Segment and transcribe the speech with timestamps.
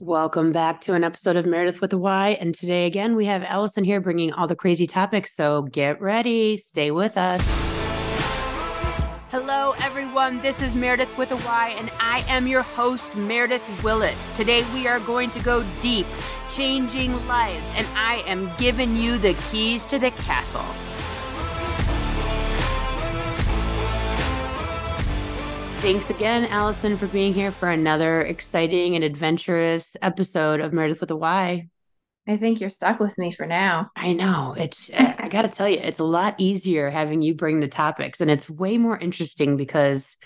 [0.00, 2.38] Welcome back to an episode of Meredyth with a Y.
[2.40, 5.34] And today, again, we have Alison here bringing all the crazy topics.
[5.34, 7.40] So get ready, stay with us.
[9.32, 10.40] Hello, everyone.
[10.40, 14.36] This is Meredyth with a Y, and I am your host, Meredyth Willits.
[14.36, 16.06] Today, we are going to go deep,
[16.54, 20.87] changing lives, and I am giving you the keys to the castle.
[25.80, 31.12] Thanks again, Alison, for being here for another exciting and adventurous episode of Meredyth with
[31.12, 31.68] a Y.
[32.26, 33.90] I think you're stuck with me for now.
[33.94, 34.56] I know.
[34.58, 38.20] It's, I got to tell you, it's a lot easier having you bring the topics,
[38.20, 40.16] and it's way more interesting because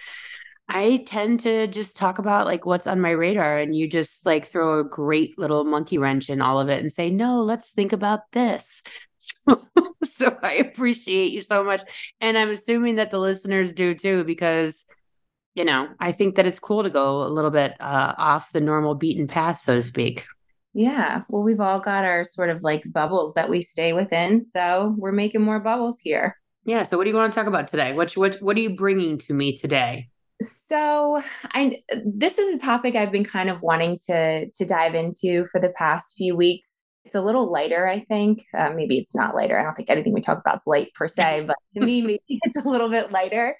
[0.69, 4.49] I tend to just talk about like what's on my radar, and you just like
[4.49, 7.93] throw a great little monkey wrench in all of it and say, no, let's think
[7.93, 8.83] about this.
[9.47, 9.69] So,
[10.03, 11.83] so I appreciate you so much.
[12.21, 14.85] And I'm assuming that the listeners do too, because
[15.55, 18.61] you know, I think that it's cool to go a little bit uh, off the
[18.61, 20.25] normal beaten path, so to speak.
[20.75, 21.23] Yeah.
[21.29, 24.41] Well, we've all got our sort of like bubbles that we stay within.
[24.41, 26.37] So we're making more bubbles here.
[26.65, 26.85] Yeah.
[26.85, 27.93] So what do you want to talk about today?
[27.93, 30.09] What, what, what are you bringing to me today?
[30.41, 35.47] So I, this is a topic I've been kind of wanting to, to dive into
[35.53, 36.71] for the past few weeks.
[37.05, 38.45] It's a little lighter, I think.
[38.57, 39.59] Uh, maybe it's not lighter.
[39.59, 42.23] I don't think anything we talk about is light per se, but to me, maybe
[42.29, 43.57] it's a little bit lighter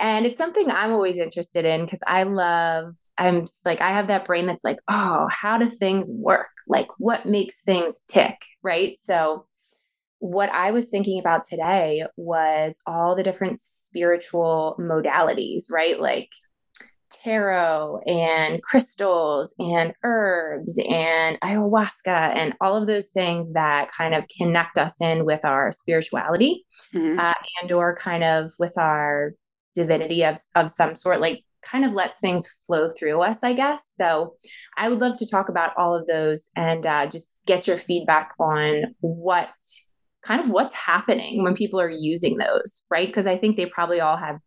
[0.00, 4.26] and it's something i'm always interested in because i love i'm like i have that
[4.26, 6.48] brain that's like oh how do things work?
[6.68, 8.36] Like what makes things tick?
[8.62, 8.96] Right?
[9.00, 9.46] So
[10.18, 16.00] what i was thinking about today was all the different spiritual modalities right?
[16.00, 16.30] Like
[17.10, 24.24] tarot and crystals and herbs and ayahuasca and all of those things that kind of
[24.36, 27.18] connect us in with our spirituality mm-hmm.
[27.18, 29.32] uh, and or kind of with our
[29.76, 33.84] divinity of, of some sort, like kind of lets things flow through us, I guess.
[33.94, 34.34] So
[34.76, 38.32] I would love to talk about all of those and uh, just get your feedback
[38.40, 39.50] on what
[40.22, 43.06] kind of what's happening when people are using those, right?
[43.06, 44.38] Because I think they probably all have,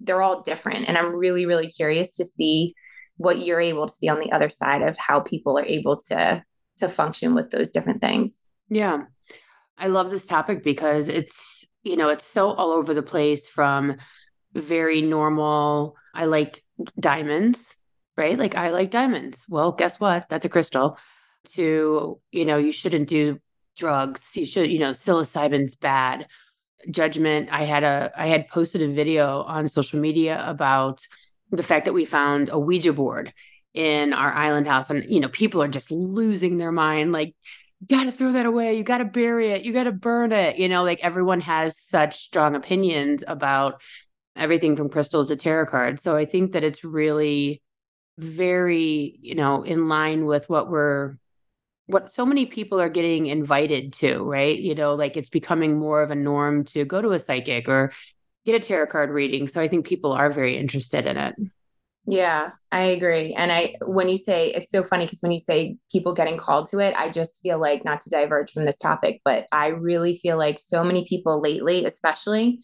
[0.00, 0.88] they're all different.
[0.88, 2.74] And I'm really, really curious to see
[3.16, 6.42] what you're able to see on the other side of how people are able to
[6.78, 8.42] to function with those different things.
[8.68, 9.02] Yeah.
[9.78, 13.96] I love this topic because it's, you know, it's so all over the place from
[14.54, 15.96] very normal.
[16.14, 16.64] I like
[16.98, 17.76] diamonds,
[18.16, 18.38] right?
[18.38, 19.44] Like I like diamonds.
[19.48, 20.26] Well, guess what?
[20.28, 20.98] That's a crystal.
[21.54, 23.40] To, you know, you shouldn't do
[23.76, 24.36] drugs.
[24.36, 26.28] You should, you know, psilocybin's bad.
[26.90, 27.48] Judgment.
[27.52, 31.06] I had a I had posted a video on social media about
[31.52, 33.32] the fact that we found a Ouija board
[33.74, 37.34] in our island house and you know people are just losing their mind like
[37.80, 40.30] you got to throw that away you got to bury it you got to burn
[40.30, 43.80] it you know like everyone has such strong opinions about
[44.36, 46.02] everything from crystals to tarot cards.
[46.02, 47.62] So I think that it's really
[48.18, 51.16] very, you know, in line with what we're
[51.86, 54.58] what so many people are getting invited to, right?
[54.58, 57.92] You know, like it's becoming more of a norm to go to a psychic or
[58.46, 59.48] get a tarot card reading.
[59.48, 61.34] So I think people are very interested in it.
[62.06, 63.32] Yeah, I agree.
[63.34, 66.68] And I when you say it's so funny because when you say people getting called
[66.70, 70.16] to it, I just feel like not to diverge from this topic, but I really
[70.16, 72.60] feel like so many people lately, especially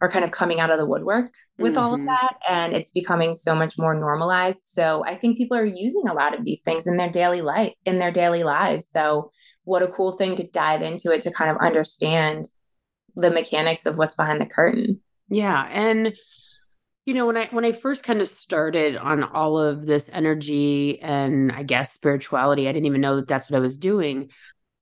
[0.00, 1.78] are kind of coming out of the woodwork with mm-hmm.
[1.78, 2.06] all of mm-hmm.
[2.06, 6.14] that and it's becoming so much more normalized so i think people are using a
[6.14, 9.28] lot of these things in their daily life in their daily lives so
[9.64, 12.44] what a cool thing to dive into it to kind of understand
[13.16, 16.14] the mechanics of what's behind the curtain yeah and
[17.06, 21.00] you know when i when i first kind of started on all of this energy
[21.02, 24.28] and i guess spirituality i didn't even know that that's what i was doing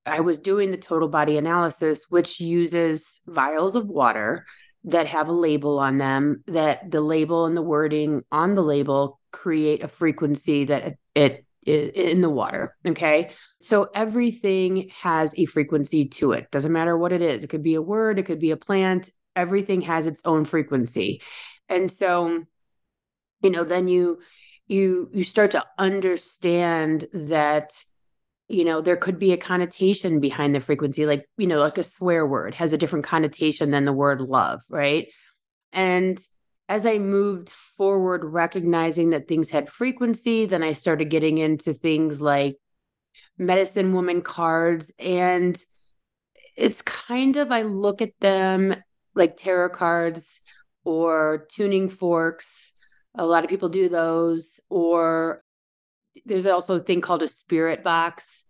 [0.06, 4.46] i was doing the total body analysis which uses vials of water
[4.84, 9.20] that have a label on them that the label and the wording on the label
[9.30, 13.30] create a frequency that it, in the water okay?
[13.60, 16.50] So everything has a frequency to it.
[16.50, 17.44] Doesn't matter what it is.
[17.44, 19.10] It could be a word it could be a plant.
[19.36, 21.22] Everything has its own frequency.
[21.68, 22.44] And so
[23.42, 24.18] you know then you
[24.66, 27.72] you you start to understand that
[28.52, 31.84] you know there could be a connotation behind the frequency like you know like a
[31.84, 35.08] swear word has a different connotation than the word love right?
[35.72, 36.20] And
[36.68, 42.20] as i moved forward recognizing that things had frequency then i started getting into things
[42.22, 42.56] like
[43.36, 45.62] medicine woman cards and
[46.56, 48.74] it's kind of i look at them
[49.14, 50.40] like tarot cards
[50.84, 52.72] or tuning forks.
[53.16, 55.41] A lot of people do those or
[56.24, 58.44] there's also a thing called a spirit box.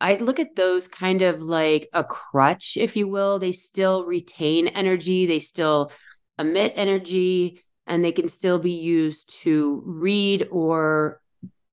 [0.00, 3.38] I look at those kind of like a crutch, if you will.
[3.38, 5.92] They still retain energy, they still
[6.38, 11.20] emit energy, and they can still be used to read or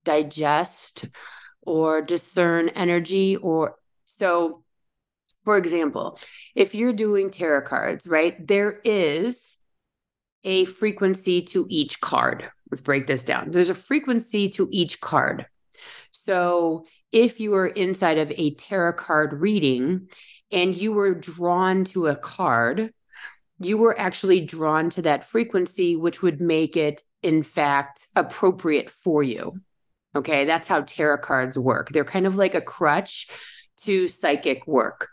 [0.03, 1.05] digest
[1.61, 3.75] or discern energy or
[4.05, 4.63] so
[5.43, 6.19] for example
[6.55, 9.57] if you're doing tarot cards right there is
[10.43, 15.45] a frequency to each card let's break this down there's a frequency to each card
[16.11, 20.07] so if you are inside of a tarot card reading
[20.51, 22.93] and you were drawn to a card
[23.59, 29.21] you were actually drawn to that frequency which would make it in fact appropriate for
[29.21, 29.61] you
[30.15, 30.45] Okay.
[30.45, 31.89] That's how tarot cards work.
[31.89, 33.27] They're kind of like a crutch
[33.83, 35.07] to psychic work.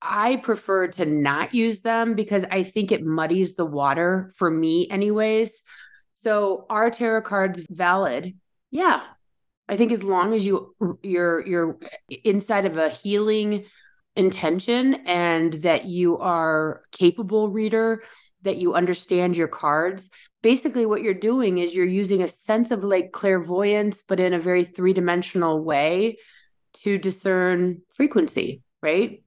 [0.00, 4.88] I prefer to not use them because I think it muddies the water for me,
[4.90, 5.62] anyways.
[6.22, 8.36] So are tarot cards valid?
[8.70, 9.02] Yeah.
[9.68, 11.78] I think as long as you you're you're
[12.24, 13.64] inside of a healing
[14.16, 18.02] intention and that you are capable reader,
[18.42, 20.10] that you understand your cards,
[20.42, 24.38] basically what you're doing is you're using a sense of like clairvoyance but in a
[24.38, 26.18] very three-dimensional way
[26.74, 29.22] to discern frequency right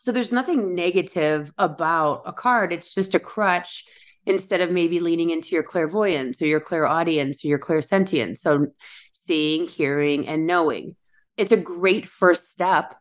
[0.00, 3.84] so there's nothing negative about a card it's just a crutch
[4.26, 8.38] instead of maybe leaning into your clairvoyance or your clairaudience or your clairsentience.
[8.38, 8.66] So
[9.12, 10.96] seeing hearing and knowing.
[11.36, 12.94] It's a great first step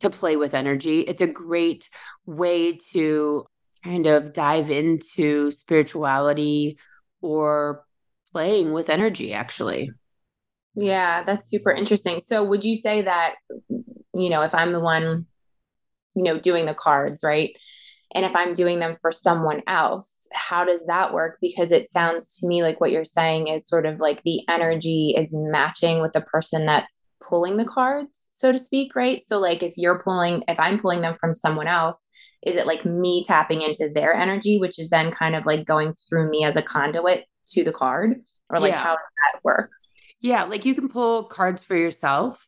[0.00, 1.00] to play with energy.
[1.00, 1.88] It's a great
[2.26, 3.46] way to
[3.84, 6.78] kind of dive into spirituality
[7.20, 7.84] or
[8.32, 9.90] playing with energy actually.
[10.74, 12.20] Yeah that's super interesting.
[12.20, 13.34] So would you say that
[14.18, 15.26] you know if i'm the one
[16.14, 17.56] you know doing the cards right
[18.14, 21.38] and if i'm doing them for someone else how does that work?
[21.40, 25.14] Because it sounds to me like what you're saying is sort of like the energy
[25.16, 29.20] is matching with the person that's pulling the cards so to speak right?
[29.20, 32.08] So like if you're pulling if i'm pulling them from someone else
[32.42, 35.92] is it like me tapping into their energy which is then kind of like going
[36.08, 38.22] through me as a conduit to the card?
[38.50, 38.82] Or like yeah.
[38.82, 39.70] how does that work?
[40.20, 42.46] Yeah like you can pull cards for yourself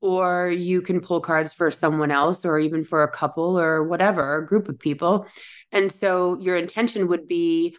[0.00, 4.38] or you can pull cards for someone else or even for a couple or whatever
[4.38, 5.26] a group of people.
[5.72, 7.76] And so your intention would be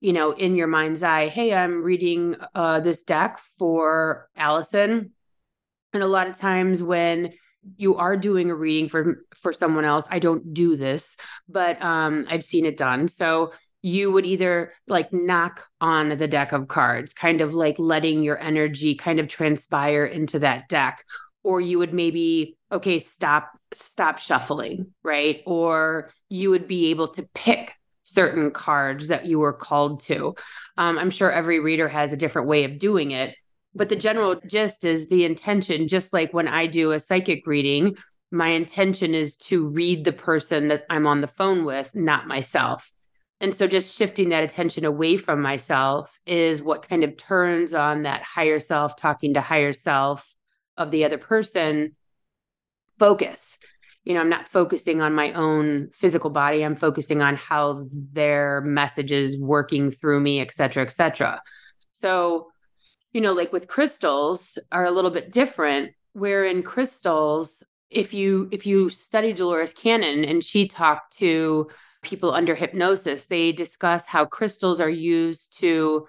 [0.00, 5.12] you know in your mind's eye hey i'm reading uh, this deck for Alison.
[5.92, 7.32] And a lot of times when
[7.76, 11.16] you are doing a reading for for someone else i don't do this
[11.48, 13.08] but um i've seen it done.
[13.08, 13.52] So
[13.82, 18.38] you would either like knock on the deck of cards kind of like letting your
[18.38, 21.04] energy kind of transpire into that deck
[21.48, 27.28] or you would maybe okay stop stop shuffling right or you would be able to
[27.34, 27.72] pick
[28.02, 30.34] certain cards that you were called to
[30.76, 33.34] um, i'm sure every reader has a different way of doing it
[33.74, 37.96] but the general gist is the intention, just like when I do a psychic reading,
[38.30, 42.90] my intention is to read the person that I'm on the phone with, not myself.
[43.40, 48.02] And so just shifting that attention away from myself is what kind of turns on
[48.02, 50.28] that higher self, talking to higher self
[50.78, 51.94] of the other person
[52.98, 53.58] focus.
[54.04, 56.64] You know, I'm not focusing on my own physical body.
[56.64, 61.42] I'm focusing on how their message is working through me, et cetera, et cetera.
[61.92, 62.48] So
[63.12, 65.92] you know, like with crystals are a little bit different.
[66.12, 71.68] Where in crystals, if you if you study Dolores Cannon and she talked to
[72.02, 76.06] people under hypnosis, they discuss how crystals are used to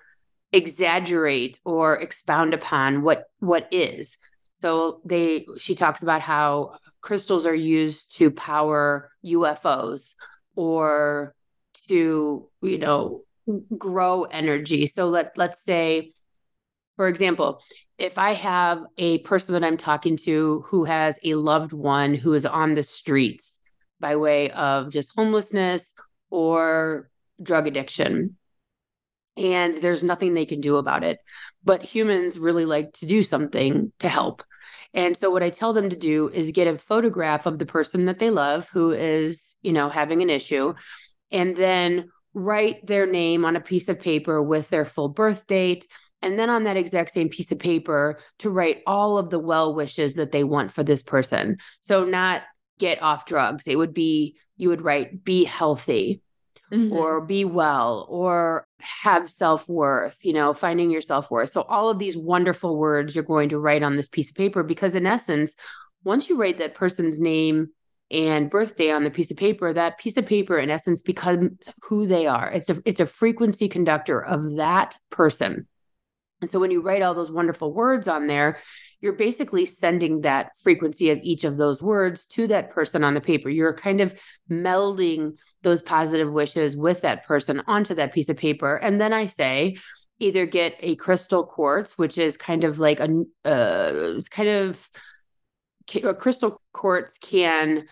[0.51, 4.17] exaggerate or expound upon what what is.
[4.61, 10.15] So they she talks about how crystals are used to power UFOs
[10.55, 11.33] or
[11.87, 13.23] to, you know,
[13.77, 14.87] grow energy.
[14.87, 16.11] So let let's say
[16.99, 17.61] for example,
[17.97, 22.33] if I have a person that I'm talking to who has a loved one who
[22.33, 23.59] is on the streets
[24.01, 25.93] by way of just homelessness
[26.29, 27.09] or
[27.41, 28.35] drug addiction,
[29.37, 31.19] and there's nothing they can do about it,
[31.63, 34.43] but humans really like to do something to help.
[34.93, 38.05] And so what I tell them to do is get a photograph of the person
[38.05, 40.73] that they love who is, you know, having an issue
[41.31, 45.87] and then write their name on a piece of paper with their full birth date
[46.21, 49.73] and then on that exact same piece of paper to write all of the well
[49.73, 51.57] wishes that they want for this person.
[51.81, 52.43] So not
[52.77, 53.67] get off drugs.
[53.67, 56.21] It would be you would write be healthy
[56.71, 56.93] mm-hmm.
[56.93, 61.51] or be well or have self-worth, you know, finding your self-worth.
[61.51, 64.63] So all of these wonderful words you're going to write on this piece of paper
[64.63, 65.53] because in essence,
[66.03, 67.69] once you write that person's name
[68.11, 71.51] and birthday on the piece of paper, that piece of paper in essence becomes
[71.83, 72.49] who they are.
[72.49, 75.67] It's a it's a frequency conductor of that person.
[76.41, 78.59] And so when you write all those wonderful words on there,
[79.01, 83.21] you're basically sending that frequency of each of those words to that person on the
[83.21, 83.49] paper.
[83.49, 84.13] You're kind of
[84.51, 88.75] melding those positive wishes with that person onto that piece of paper.
[88.75, 89.77] And then I say,
[90.19, 93.05] either get a crystal quartz, which is kind of like a,
[93.45, 94.89] uh, it's kind of
[96.03, 97.85] a crystal quartz can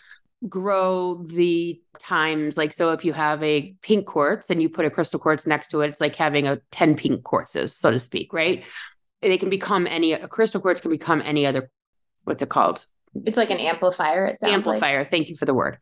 [0.48, 4.90] grow the times like so if you have a pink quartz and you put a
[4.90, 8.32] crystal quartz next to it it's like having a 10 pink quartzes so to speak
[8.34, 8.64] right
[9.21, 11.69] they can become any a crystal quartz can become any other
[12.24, 12.86] what's it called
[13.25, 14.25] it's like an amplifier.
[14.25, 15.00] It sounds amplifier.
[15.00, 15.09] Like.
[15.09, 15.77] Thank you for the word.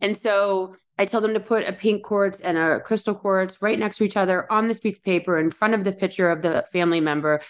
[0.00, 3.78] And so I tell them to put a pink quartz and a crystal quartz right
[3.78, 6.42] next to each other on this piece of paper in front of the picture of
[6.42, 7.40] the family member,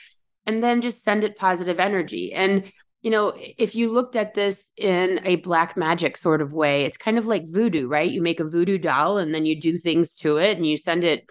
[0.47, 2.33] and then just send it positive energy.
[2.33, 2.71] And
[3.03, 6.97] you know, if you looked at this in a black magic sort of way, it's
[6.97, 8.11] kind of like voodoo, right?
[8.11, 11.05] You make a voodoo doll and then you do things to it and you send
[11.05, 11.29] it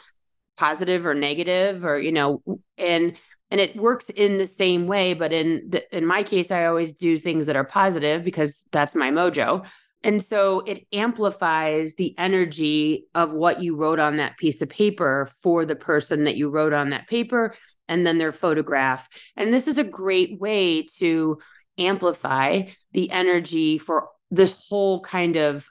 [0.55, 2.43] positive or negative or you know
[2.77, 3.13] and
[3.53, 6.91] and it works in the same way but in the, in my case i always
[6.91, 9.65] do things that are positive because that's my mojo.
[10.03, 15.29] And so it amplifies the energy of what you wrote on that piece of paper
[15.41, 17.55] for the person that you wrote on that paper
[17.87, 19.07] and then their photograph.
[19.37, 21.39] And this is a great way to
[21.77, 25.67] amplify the energy for this whole kind of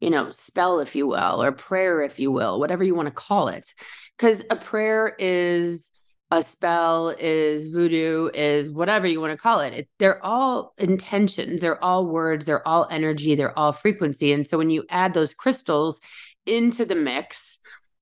[0.00, 3.14] you know spell if you will or prayer if you will whatever you want to
[3.14, 3.72] call it.
[4.16, 5.92] Because a prayer is
[6.30, 9.72] a spell is voodoo is whatever you want to call it.
[9.72, 9.88] it.
[9.98, 14.70] they're all intentions they're all words they're all energy they're all frequency and so when
[14.70, 16.00] you add those crystals
[16.46, 17.58] into the mix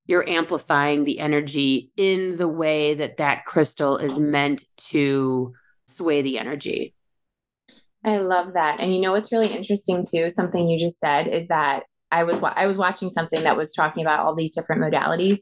[0.06, 5.52] you're amplifying the energy in the way that that crystal is meant to
[5.86, 6.94] sway the energy
[8.04, 11.46] i love that and you know what's really interesting too something you just said is
[11.48, 15.38] that i was i was watching something that was talking about all these different modalities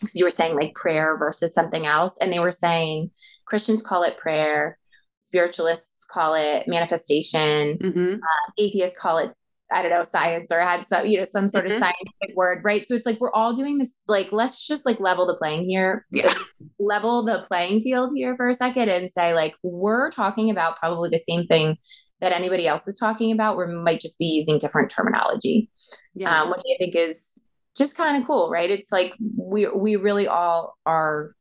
[0.00, 2.12] because you were saying like prayer versus something else.
[2.20, 3.10] And they were saying
[3.46, 4.78] Christians call it prayer,
[5.24, 8.14] spiritualists call it manifestation, mm-hmm.
[8.14, 9.32] uh, atheists call it
[9.72, 11.74] I don't know, science or had some, you know, some sort mm-hmm.
[11.74, 12.86] of scientific word, right?
[12.86, 16.06] So it's like we're all doing this, like, let's just like level the playing here,
[16.10, 16.34] yeah.
[16.78, 21.08] level the playing field here for a second and say, like, we're talking about probably
[21.08, 21.78] the same thing
[22.20, 23.56] that anybody else is talking about.
[23.56, 25.70] We might just be using different terminology,
[26.14, 26.42] yeah.
[26.42, 27.40] um, which I think is
[27.76, 28.70] just kind of cool, right?
[28.70, 31.34] It's like we we really all are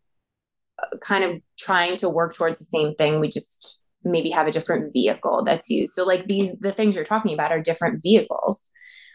[0.82, 3.20] uh, kind of trying to work towards the same thing.
[3.20, 5.94] We just maybe have a different vehicle that's used.
[5.94, 8.70] So like these the things you're talking about are different vehicles,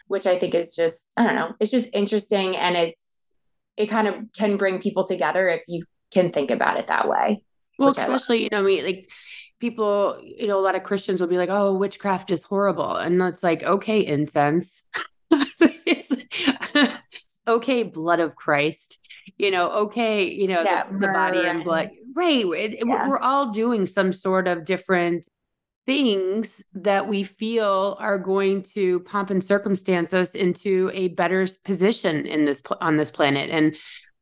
[0.07, 3.33] which I think is just I don't know, it's just interesting and it's
[3.77, 7.43] it kind of can bring people together if you can think about it that way.
[7.77, 9.09] Well, especially, you know, I mean, like
[9.59, 12.95] people, you know, a lot of Christians will be like, oh, witchcraft is horrible.
[12.95, 14.81] And it's like, okay, incense.
[17.47, 18.97] okay, blood of Christ,
[19.37, 21.89] you know, okay, you know, yeah, the, the, body and blood.
[22.15, 22.45] Right.
[22.45, 23.07] It, yeah.
[23.07, 25.25] We're all doing some sort of different
[25.87, 32.25] things that we feel are going to pomp and circumstance us into a better position
[32.25, 33.73] in this on this planet and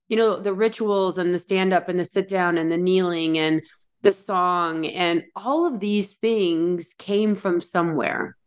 [0.08, 3.40] you know the rituals and the stand up and the sit down and the kneeling
[3.40, 3.64] and
[4.04, 8.38] the song and all of these things came from somewhere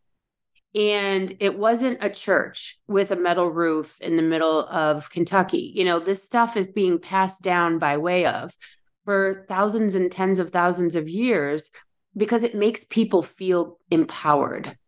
[0.78, 5.72] and it wasn't a church with a metal roof in the middle of Kentucky.
[5.74, 8.56] You know, this stuff is being passed down by way of
[9.04, 11.68] for thousands and tens of thousands of years
[12.16, 14.78] because it makes people feel empowered.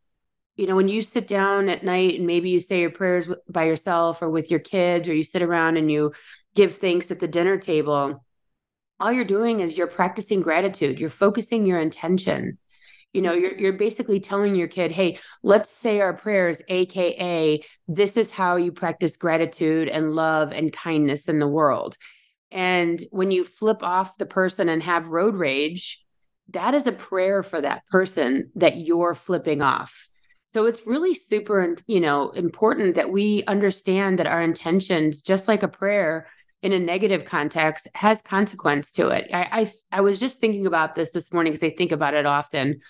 [0.55, 3.65] You know, when you sit down at night and maybe you say your prayers by
[3.65, 6.13] yourself or with your kids, or you sit around and you
[6.55, 8.25] give thanks at the dinner table,
[9.01, 11.01] all you're doing is you're practicing gratitude.
[11.01, 12.59] You're focusing your intention
[13.13, 18.17] you know you're you're basically telling your kid hey let's say our prayers aka this
[18.17, 21.97] is how you practice gratitude and love and kindness in the world.
[22.53, 26.05] And when you flip off the person and have road rage
[26.51, 30.09] that is a prayer for that person that you're flipping off.
[30.53, 35.63] So it's really super you know important that we understand that our intentions just like
[35.63, 36.27] a prayer
[36.63, 39.31] in a negative context has consequence to it.
[39.33, 39.63] I
[39.93, 42.81] I, I was just thinking about this this morning because I think about it often.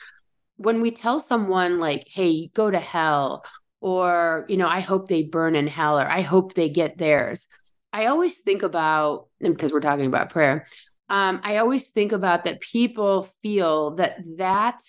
[0.57, 3.45] When we tell someone like, "Hey, go to hell,"
[3.81, 7.47] or you know, "I hope they burn in hell," or "I hope they get theirs,"
[7.93, 10.67] I always think about, because we're talking about prayer,
[11.09, 14.81] um, I always think about that people feel that that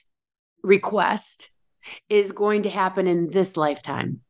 [0.63, 1.49] request
[2.09, 4.21] is going to happen in this lifetime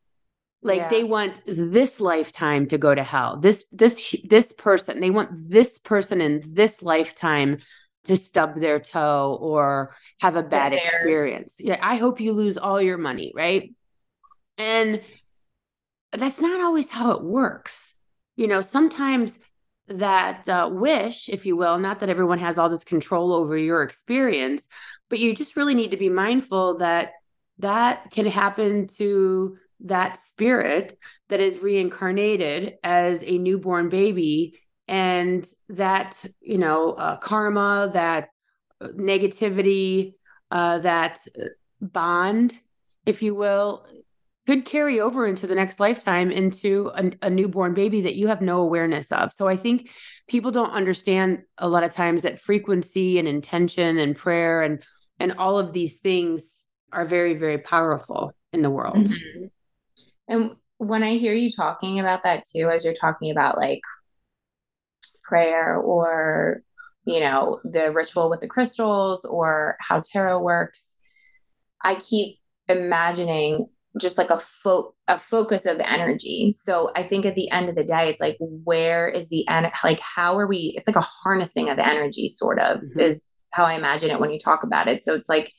[0.63, 0.89] like yeah.
[0.89, 3.37] they want this lifetime to go to hell.
[3.37, 7.57] This this this person they want this person in this lifetime
[8.05, 11.55] to stub their toe or have a bad experience.
[11.59, 13.73] Yeah i hope you lose all your money right?
[14.57, 15.01] And
[16.11, 17.95] that's not always how it works.
[18.35, 19.39] You know sometimes
[19.87, 23.83] that uh, wish if you will not that everyone has all this control over your
[23.83, 24.69] experience
[25.09, 27.11] but you just really need to be mindful that
[27.59, 30.97] that can happen to that spirit
[31.29, 38.29] that is reincarnated as a newborn baby and that you know uh, karma that
[38.81, 40.13] uh, negativity
[40.51, 41.45] uh, that uh,
[41.79, 42.59] bond
[43.05, 43.85] if you will
[44.47, 48.41] could carry over into the next lifetime into a, a, newborn baby that you have
[48.41, 49.31] no awareness of.
[49.33, 49.91] So I think
[50.27, 54.83] people don't understand a lot of times that frequency and intention and prayer and
[55.19, 59.07] and all of these things are very very powerful in the world.
[59.07, 59.45] Mm-hmm.
[60.31, 63.81] And when I hear you talking about that too as you're talking about like
[65.23, 66.61] prayer or
[67.05, 70.95] you know the ritual with the crystals or how tarot works,
[71.83, 73.67] I keep imagining
[73.99, 76.51] just like a fo- a focus of energy.
[76.53, 79.71] So I think at the end of the day, it's like where is the en-
[79.83, 80.73] like how are we?
[80.77, 82.99] It's like a harnessing of energy, sort of mm-hmm.
[83.01, 85.03] is how I imagine it when you talk about it.
[85.03, 85.51] So it's like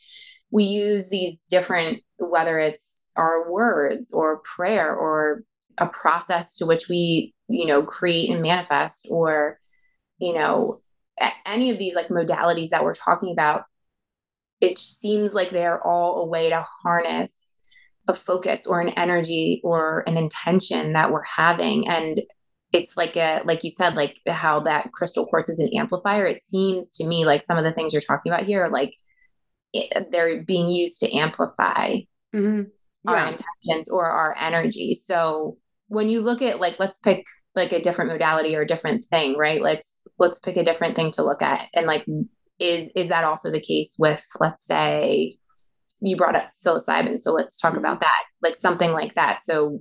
[0.50, 5.44] we use these different whether it's our words or prayer or
[5.78, 9.58] a process to which we you know create and manifest or
[10.18, 10.80] you know
[11.46, 13.64] any of these like modalities that we're talking about
[14.60, 17.56] it seems like they're all a way to harness
[18.08, 22.22] a focus or an energy or an intention that we're having and
[22.72, 26.44] it's like a like you said like how that crystal quartz is an amplifier it
[26.44, 28.94] seems to me like some of the things you're talking about here are like
[29.72, 31.96] it, they're being used to amplify
[32.34, 32.62] mm-hmm.
[33.06, 34.94] Our intentions or our energy.
[34.94, 39.04] So when you look at like let's pick like a different modality or a different
[39.04, 39.60] thing right?
[39.60, 41.68] Let's let's pick a different thing to look at.
[41.74, 42.06] And like
[42.58, 45.36] is is that also the case with let's say
[46.00, 47.80] you brought up psilocybin, so let's talk mm-hmm.
[47.80, 49.44] about that, like something like that.
[49.44, 49.80] So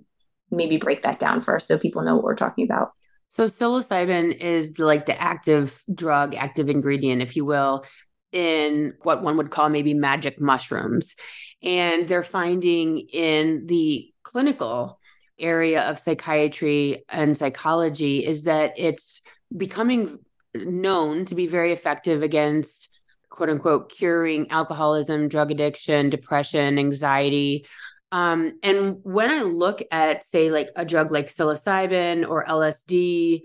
[0.52, 2.92] maybe break that down first so people know what we're talking about.
[3.30, 7.86] So psilocybin is like the active drug, active ingredient, if you will,
[8.32, 11.16] in what one would call maybe magic mushrooms.
[11.62, 15.00] And they're finding in the clinical
[15.38, 19.22] area of psychiatry and psychology is that it's
[19.56, 20.20] becoming
[20.54, 22.90] known to be very effective against
[23.30, 27.66] quote unquote curing alcoholism, drug addiction, depression, anxiety.
[28.12, 33.42] Um, and when I look at, say, like a drug like psilocybin or LSD,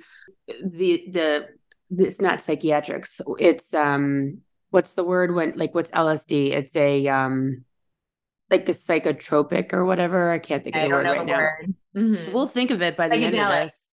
[0.65, 1.49] the the
[1.91, 3.21] it's not psychiatrics.
[3.39, 4.39] It's um,
[4.71, 6.53] what's the word when like what's LSD?
[6.53, 7.65] It's a um,
[8.51, 10.31] like a psychotropic or whatever.
[10.31, 11.39] I can't think of the word right the now.
[11.39, 11.75] Word.
[11.97, 12.33] Mm-hmm.
[12.33, 13.87] We'll think of it by the end of this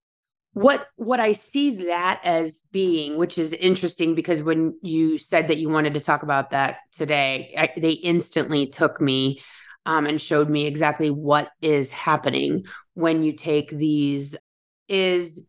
[0.55, 5.59] what what i see that as being which is interesting because when you said that
[5.59, 9.41] you wanted to talk about that today I, they instantly took me
[9.87, 14.37] um, and showed me exactly what is happening when you take these
[14.89, 15.43] is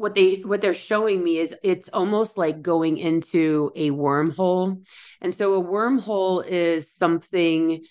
[0.00, 4.82] what they what they're showing me is it's almost like going into a wormhole
[5.20, 7.84] and so a wormhole is something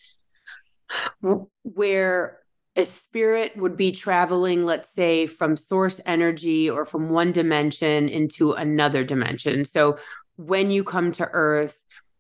[1.62, 2.40] where
[2.76, 8.54] a spirit would be traveling, let's say, from source energy or from one dimension into
[8.54, 9.66] another dimension.
[9.66, 9.98] So
[10.38, 11.78] when you come to Earth,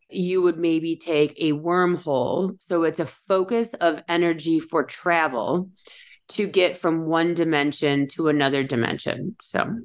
[0.10, 2.62] you would maybe take a wormhole.
[2.62, 5.69] So it's a focus of energy for travel
[6.30, 9.36] to get from one dimension to another dimension.
[9.42, 9.80] So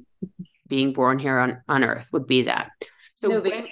[0.67, 2.71] being born here on, on Earth would be that.
[3.17, 3.71] So no big when, deal.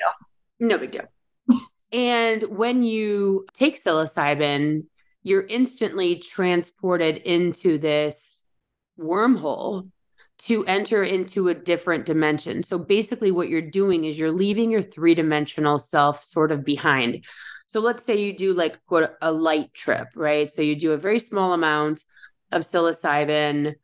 [0.60, 1.06] No big deal.
[1.92, 4.86] and when you take psilocybin,
[5.22, 8.44] you're instantly transported into this
[9.00, 9.90] wormhole
[10.40, 12.64] to enter into a different dimension.
[12.64, 17.26] So basically, what you're doing is you're leaving your three dimensional self sort of behind.
[17.68, 20.52] So let's say you do like quote a light trip, right?
[20.52, 22.04] So you do a very small amount
[22.54, 23.76] of psilocybin.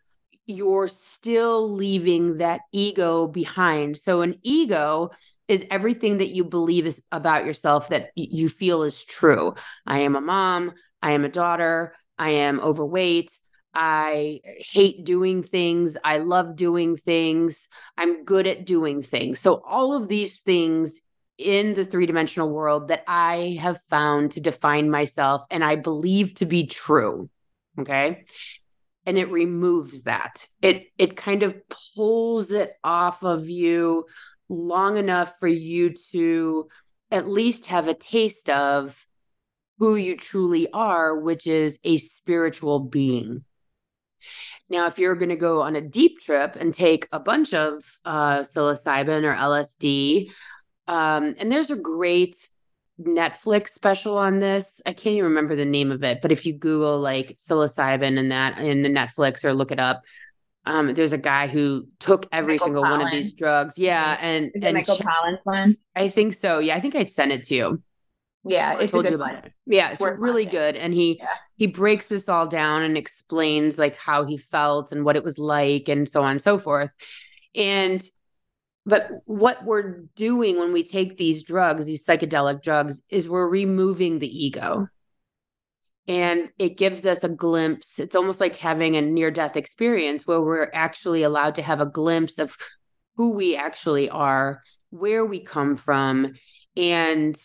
[0.46, 3.98] You're still leaving that ego behind.
[3.98, 5.12] So an ego
[5.48, 9.56] is everything that you believe is about yourself that you feel is true.
[9.86, 10.74] I am a mom.
[11.02, 11.94] I am a daughter.
[12.18, 13.38] I am overweight.
[13.74, 15.98] I hate doing things.
[16.04, 17.68] I love doing things.
[17.98, 19.40] I'm good at doing things.
[19.40, 21.00] So, all of these things
[21.38, 26.36] in the three dimensional world that I have found to define myself and I believe
[26.36, 27.30] to be true.
[27.80, 28.26] Okay.
[29.10, 30.46] And it removes that.
[30.62, 31.56] It it kind of
[31.96, 34.06] pulls it off of you
[34.50, 36.68] long enough for you to
[37.10, 39.04] at least have a taste of
[39.80, 43.44] who you truly are, which is a spiritual being.
[44.70, 47.84] Now, if you're going to go on a deep trip and take a bunch of
[48.06, 50.30] uh, psilocybin or LSD,
[50.88, 52.36] um, and there's a great
[53.00, 54.82] Netflix special on this.
[54.86, 58.32] I can't even remember the name of it, but if you Google like psilocybin and
[58.32, 60.04] that in the Netflix or look it up,
[60.66, 62.92] um, there's a guy who took every Michael single Pollan.
[62.92, 63.78] one of these drugs.
[63.78, 65.78] Yeah, and Is and Michael Pollan's one.
[65.96, 66.60] I think so.
[66.60, 67.84] Yeah, I think I'd send it to you.
[68.46, 69.44] Yeah, it's told you about one.
[69.46, 69.54] it.
[69.66, 70.60] Yeah, it's really watching.
[70.60, 71.28] good, and he yeah.
[71.56, 75.40] he breaks this all down and explains like how he felt and what it was
[75.40, 76.92] like, and so on and so forth.
[77.56, 78.06] And
[78.90, 84.18] but what we're doing when we take these drugs, these psychedelic drugs, is we're removing
[84.18, 84.88] the ego.
[86.08, 88.00] And it gives us a glimpse.
[88.00, 91.86] It's almost like having a near death experience where we're actually allowed to have a
[91.86, 92.58] glimpse of
[93.16, 96.34] who we actually are, where we come from.
[96.76, 97.40] And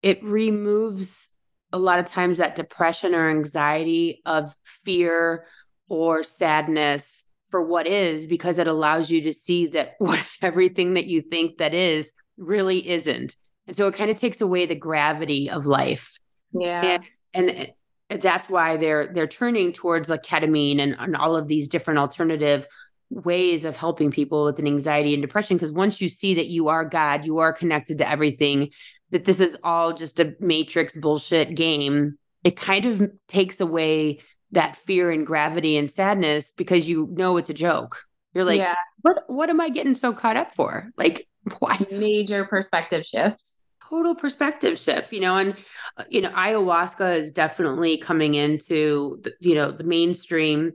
[0.00, 1.28] it removes
[1.72, 5.44] a lot of times that depression or anxiety of fear
[5.88, 11.06] or sadness for what is because it allows you to see that what everything that
[11.06, 13.36] you think that is really isn't.
[13.68, 16.18] And so it kind of takes away the gravity of life.
[16.52, 16.98] Yeah.
[17.32, 17.66] And, and eh,
[18.10, 22.00] eh, that's why they're they're turning towards like ketamine and, and all of these different
[22.00, 22.66] alternative
[23.10, 26.68] ways of helping people with an anxiety and depression because once you see that you
[26.68, 28.70] are god you are connected to everything
[29.10, 34.18] that this is all just a matrix bullshit game it kind of takes away
[34.52, 38.04] that fear and gravity and sadness because you know it's a joke.
[38.34, 38.74] You're like, yeah.
[39.00, 40.90] what what am I getting so caught up for?
[40.96, 43.54] Like why major perspective shift.
[43.88, 45.54] Total perspective shift, you know, and
[45.98, 50.72] uh, you know, ayahuasca is definitely coming into the, you know, the mainstream.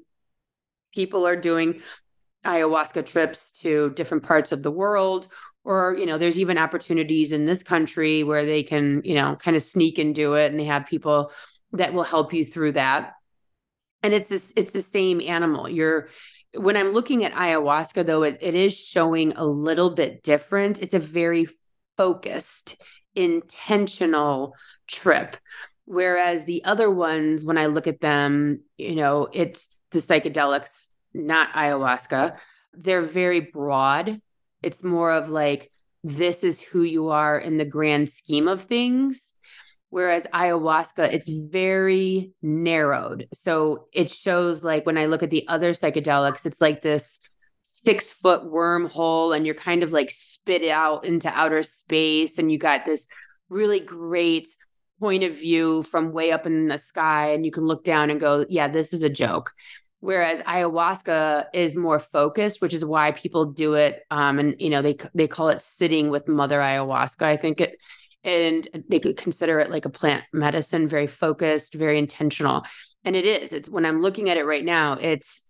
[0.94, 1.82] People are doing
[2.46, 5.28] ayahuasca trips to different parts of the world
[5.64, 9.58] or you know there's even opportunities in this country where they can you know kind
[9.58, 11.32] of sneak and do it and they have people
[11.74, 13.14] that will help you through that
[14.04, 15.68] and it's this it's the same animal.
[15.70, 16.10] You're
[16.54, 20.80] when i'm looking at ayahuasca though it, it is showing a little bit different.
[20.80, 21.48] It's a very
[21.98, 22.78] focused
[23.16, 24.54] intentional
[24.88, 25.38] trip.
[25.86, 31.54] Whereas the other ones when i look at them you know it's the psychedelics not
[31.54, 32.38] ayahuasca.
[32.74, 34.22] They're very broad.
[34.62, 35.72] It's more of like
[36.04, 39.34] this is who you are in the grand scheme of things
[39.90, 43.28] Whereas ayahuasca, it's very narrowed.
[43.34, 47.20] So it shows like when I look at the other psychedelics, it's like this
[47.62, 52.38] six foot wormhole and you're kind of like spit out into outer space.
[52.38, 53.08] And you got this
[53.50, 54.48] really great
[55.00, 57.32] point of view from way up in the sky.
[57.34, 59.54] And you can look down and go, yeah, this is a joke.
[60.00, 64.04] Whereas ayahuasca is more focused, which is why people do it.
[64.12, 67.24] Um, and you know, they they call it sitting with mother ayahuasca.
[67.24, 67.80] I think it
[68.28, 72.64] and they could consider it like a plant medicine very focused very intentional.
[73.04, 75.42] And it is it's when i'm looking at it right now it's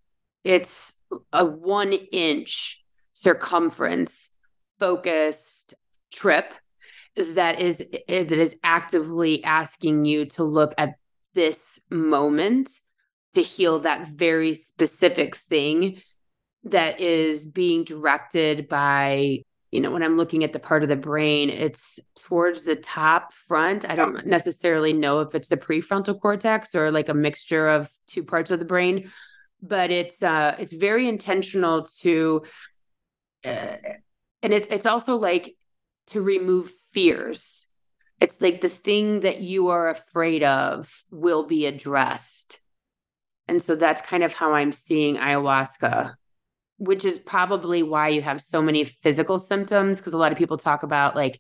[0.43, 0.93] it's
[1.33, 4.29] a one inch circumference
[4.79, 5.73] focused
[6.11, 6.53] trip
[7.15, 10.95] that is that is actively asking you to look at
[11.33, 12.69] this moment
[13.33, 16.01] to heal that very specific thing
[16.63, 19.39] that is being directed by
[19.71, 23.33] you know, when I'm looking at the part of the brain, it's towards the top
[23.33, 23.89] front.
[23.89, 28.23] I don't necessarily know if it's the prefrontal cortex or like a mixture of two
[28.23, 29.11] parts of the brain,
[29.61, 32.43] but it's uh it's very intentional to
[33.43, 33.75] uh,
[34.41, 35.55] and it's it's also like
[36.07, 37.67] to remove fears.
[38.21, 42.59] It's like the thing that you are afraid of will be addressed.
[43.47, 46.15] And so that's kind of how I'm seeing ayahuasca
[46.77, 50.57] which is probably why you have so many physical symptoms because a lot of people
[50.57, 51.39] talk about like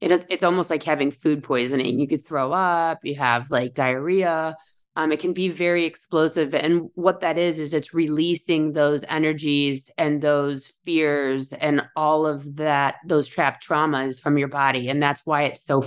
[0.00, 1.98] it is, it's almost like having food poisoning.
[1.98, 4.56] You could throw up, you have like diarrhea.
[4.94, 6.54] Um, it can be very explosive.
[6.54, 12.56] And what that is, is it's releasing those energies and those fears and all of
[12.56, 14.88] that, those trapped traumas from your body.
[14.88, 15.84] And that's why it's so,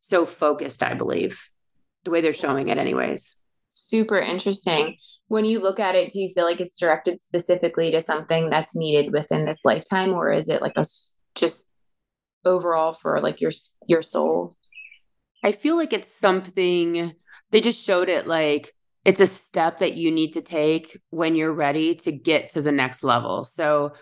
[0.00, 1.50] so focused, I believe,
[2.04, 3.36] the way they're showing it, anyways
[3.76, 4.96] super interesting.
[5.28, 8.76] When you look at it, do you feel like it's directed specifically to something that's
[8.76, 10.84] needed within this lifetime, or is it like a
[11.34, 11.68] just
[12.44, 13.52] overall for like your
[13.86, 14.56] your soul?
[15.44, 17.14] I feel like it's something
[17.50, 18.72] they just showed it like
[19.04, 22.72] it's a step that you need to take when you're ready to get to the
[22.72, 23.44] next level.
[23.44, 23.92] So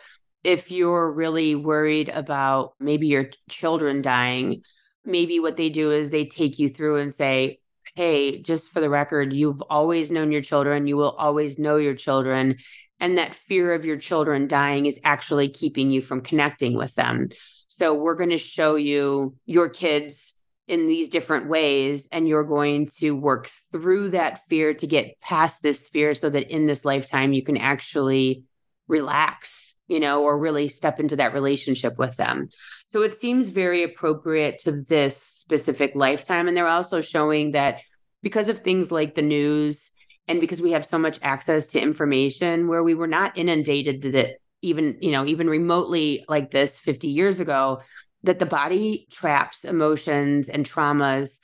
[0.43, 4.63] if you're really worried about maybe your children dying,
[5.05, 7.61] maybe what they do is they take you through and say,
[7.95, 11.95] hey, just for the record, you've always known your children, you will always know your
[11.95, 12.57] children.
[13.01, 17.29] And that fear of your children dying is actually keeping you from connecting with them.
[17.69, 20.33] So we're going to show you your kids
[20.67, 25.63] in these different ways and you're going to work through that fear to get past
[25.63, 28.45] this fear so that in this lifetime you can actually
[28.89, 32.49] relax you know or really step into that relationship with them.
[32.89, 36.49] So it seems very appropriate to this specific lifetime.
[36.49, 37.81] And they're also showing that
[38.23, 39.91] because of things like the news
[40.27, 44.37] and because we have so much access to information where we were not inundated that
[44.63, 47.81] even you know even remotely like this 50 years ago
[48.23, 51.39] that the body traps emotions and traumas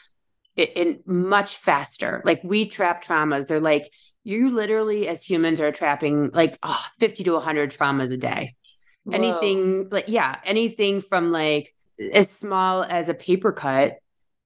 [0.56, 2.22] in, in much faster.
[2.24, 3.46] Like we trap traumas.
[3.46, 3.90] They're like
[4.24, 8.54] you literally as humans are trapping like oh, 50 to 100 traumas a day
[9.04, 9.14] Whoa.
[9.14, 11.74] anything like yeah anything from like
[12.12, 13.98] as small as a paper cut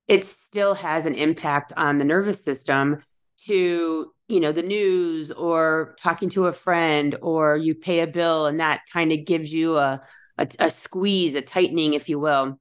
[0.06, 3.02] it still has an impact on the nervous system
[3.46, 8.46] to you know the news or talking to a friend or you pay a bill
[8.46, 10.00] and that kind of gives you a,
[10.38, 12.58] a, a squeeze a tightening if you will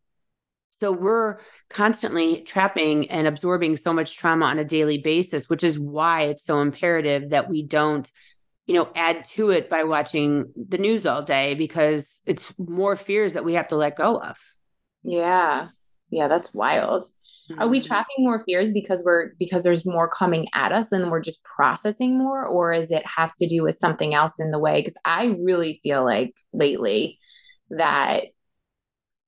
[0.84, 1.38] so we're
[1.70, 6.44] constantly trapping and absorbing so much trauma on a daily basis which is why it's
[6.44, 8.12] so imperative that we don't
[8.68, 13.32] you know add to it by watching the news all day because it's more fears
[13.32, 14.36] that we have to let go of
[15.04, 15.70] yeah
[16.10, 17.06] yeah that's wild
[17.52, 17.62] Mm-hmm.
[17.62, 17.88] Are we mm-hmm.
[17.88, 22.18] trapping more fears because we're because there's more coming at us and we're just processing
[22.18, 24.80] more, or is it have to do with something else in the way?
[24.80, 27.20] Because I really feel like lately
[27.70, 28.28] that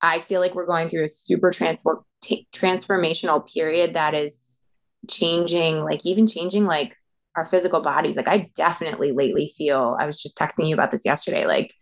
[0.01, 4.61] I feel like we're going through a super transform t- transformational period that is
[5.09, 6.95] changing, like even changing like
[7.35, 8.15] our physical bodies.
[8.15, 9.97] Like I definitely lately feel.
[9.99, 11.45] I was just texting you about this yesterday.
[11.45, 11.73] Like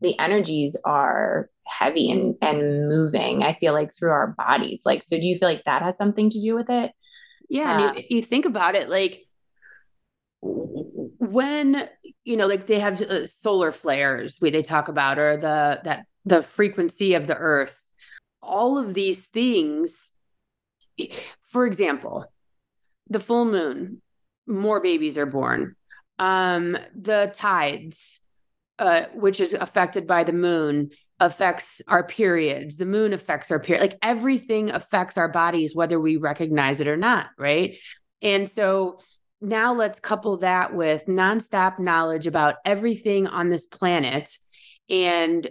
[0.00, 5.18] the energies are heavy and and moving i feel like through our bodies like so
[5.18, 6.92] do you feel like that has something to do with it
[7.48, 9.22] yeah uh, and you, you, think about it like
[10.40, 11.88] when
[12.24, 16.06] you know like they have uh, solar flares we they talk about or the that
[16.28, 17.90] the frequency of the earth
[18.42, 20.12] all of these things
[21.44, 22.26] for example
[23.08, 24.02] the full moon
[24.46, 25.76] more babies are born.
[26.18, 28.20] Um the tides
[28.78, 32.76] uh, which is affected by the moon affects our periods.
[32.76, 33.82] The moon affects our period.
[33.82, 37.76] Like everything affects our bodies whether we recognize it or not right?
[38.22, 39.00] And so
[39.40, 44.30] now let's couple that with nonstop knowledge about everything on this planet
[44.90, 45.48] and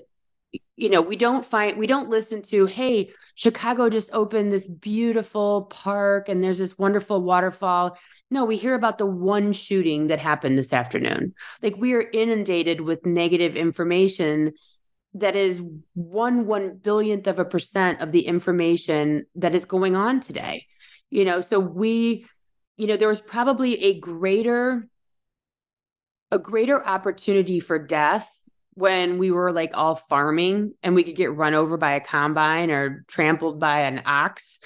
[0.77, 5.63] you know we don't find we don't listen to hey chicago just opened this beautiful
[5.63, 7.97] park and there's this wonderful waterfall
[8.29, 11.33] no, we hear about the one shooting that happened this afternoon.
[11.61, 14.53] Like we are inundated with negative information
[15.13, 15.61] that is
[15.93, 20.65] one one billionth of a percent of the information that is going on today.
[21.09, 22.25] You know, so we,
[22.75, 24.87] you know, there was probably a greater,
[26.29, 28.29] a greater opportunity for death
[28.77, 32.69] when we were like all farming and we could get run over by a combine
[32.69, 34.59] or trampled by an ox,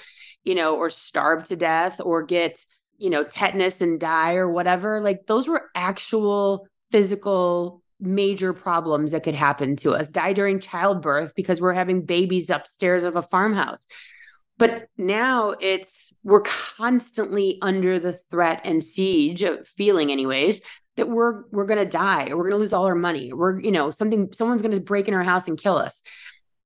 [0.44, 2.64] you know, or starved to death or get
[3.02, 9.24] you know, tetanus and die or whatever, like those were actual physical major problems that
[9.24, 10.08] could happen to us.
[10.08, 13.88] Die during childbirth because we're having babies upstairs of a farmhouse.
[14.56, 20.60] But now it's we're constantly under the threat and siege of feeling anyways
[20.96, 23.32] that we're we're going to die or we're going to lose all our money.
[23.32, 26.02] We're you know something someone's going to break in our house and kill us.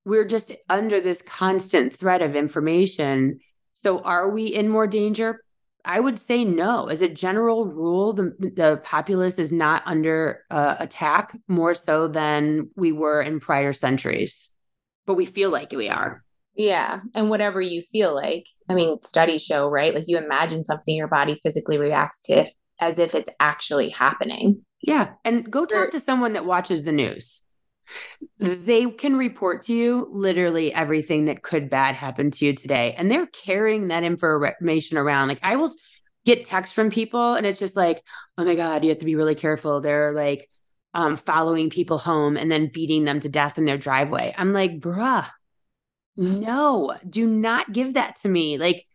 [0.05, 3.41] We're just under this constant threat of information.
[3.75, 5.43] So are we in more danger?
[5.85, 6.89] I would say no.
[6.89, 12.71] As a general rule, the the populace is not under uh, attack more so than
[12.75, 14.51] we were in prior centuries,
[15.07, 16.25] but we feel like we are.
[16.57, 18.47] Yeah, and whatever you feel like.
[18.69, 19.95] I mean, studies show, right?
[19.95, 22.47] Like you imagine something your body physically reacts to
[22.81, 24.65] as if it's actually happening.
[24.83, 27.43] Yeah, and go talk to someone that watches the news.
[28.39, 33.11] They can report to you literally everything that could bad happen to you today and
[33.11, 35.29] they're carrying that information around.
[35.29, 35.73] Like i will
[36.25, 38.03] get texts from people and it's just like
[38.37, 39.81] oh my god you have to be really careful.
[39.81, 40.49] They're like
[40.95, 44.35] um, following people home and then beating them to death in their driveway.
[44.37, 45.29] I'm like bruh
[46.17, 48.59] no do not give that to me.
[48.59, 48.87] Like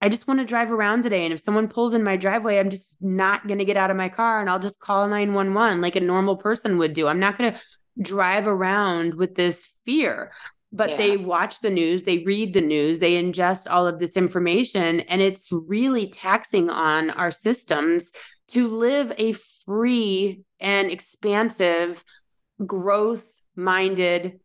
[0.00, 2.70] i just want to drive around today and if someone pulls in my driveway i'm
[2.70, 5.96] just not going to get out of my car and i'll just call 911 like
[5.96, 7.60] a normal person would do i'm not going to
[8.00, 10.30] drive around with this fear
[10.72, 10.96] but yeah.
[10.96, 15.20] they watch the news, they read the news, they ingest all of this information, and
[15.20, 18.10] it's really taxing on our systems
[18.48, 19.32] to live a
[19.66, 22.04] free and expansive,
[22.64, 24.40] growth minded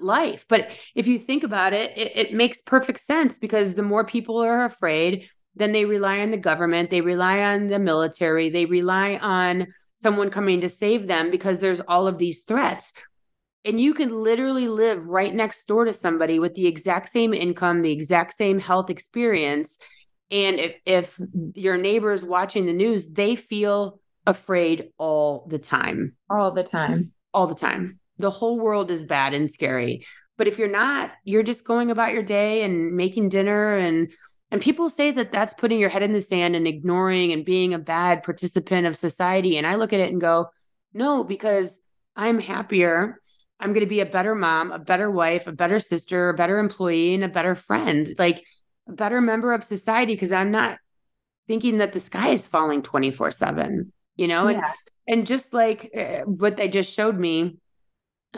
[0.00, 0.44] life.
[0.48, 4.38] But if you think about it, it, it, makes perfect sense because the more people
[4.42, 9.16] are afraid, then they rely on the government, they rely on the military, they rely
[9.16, 12.92] on someone coming to save them because there's all of these threats.
[13.64, 17.82] And you can literally live right next door to somebody with the exact same income,
[17.82, 19.76] the exact same health experience.
[20.30, 21.20] And if if
[21.54, 26.14] your neighbor is watching the news, they feel afraid all the time.
[26.30, 27.12] All the time.
[27.34, 27.98] All the time.
[28.18, 30.06] The whole world is bad and scary.
[30.36, 34.08] But if you're not, you're just going about your day and making dinner and
[34.50, 37.74] and people say that that's putting your head in the sand and ignoring and being
[37.74, 39.58] a bad participant of society.
[39.58, 40.46] And I look at it and go,
[40.94, 41.78] no, because
[42.16, 43.20] I'm happier.
[43.60, 46.58] I'm going to be a better mom, a better wife, a better sister, a better
[46.58, 48.42] employee, and a better friend, like
[48.88, 50.78] a better member of society because I'm not
[51.46, 54.48] thinking that the sky is falling 24 7, you know?
[54.48, 54.56] Yeah.
[54.56, 57.58] And, and just like uh, what they just showed me,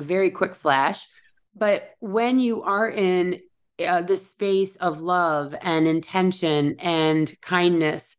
[0.01, 1.07] very quick flash.
[1.55, 3.41] But when you are in
[3.85, 8.17] uh, the space of love and intention and kindness,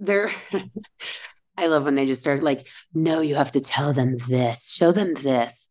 [0.00, 0.30] there.
[1.56, 4.92] I love when they just start like, no, you have to tell them this, show
[4.92, 5.70] them this.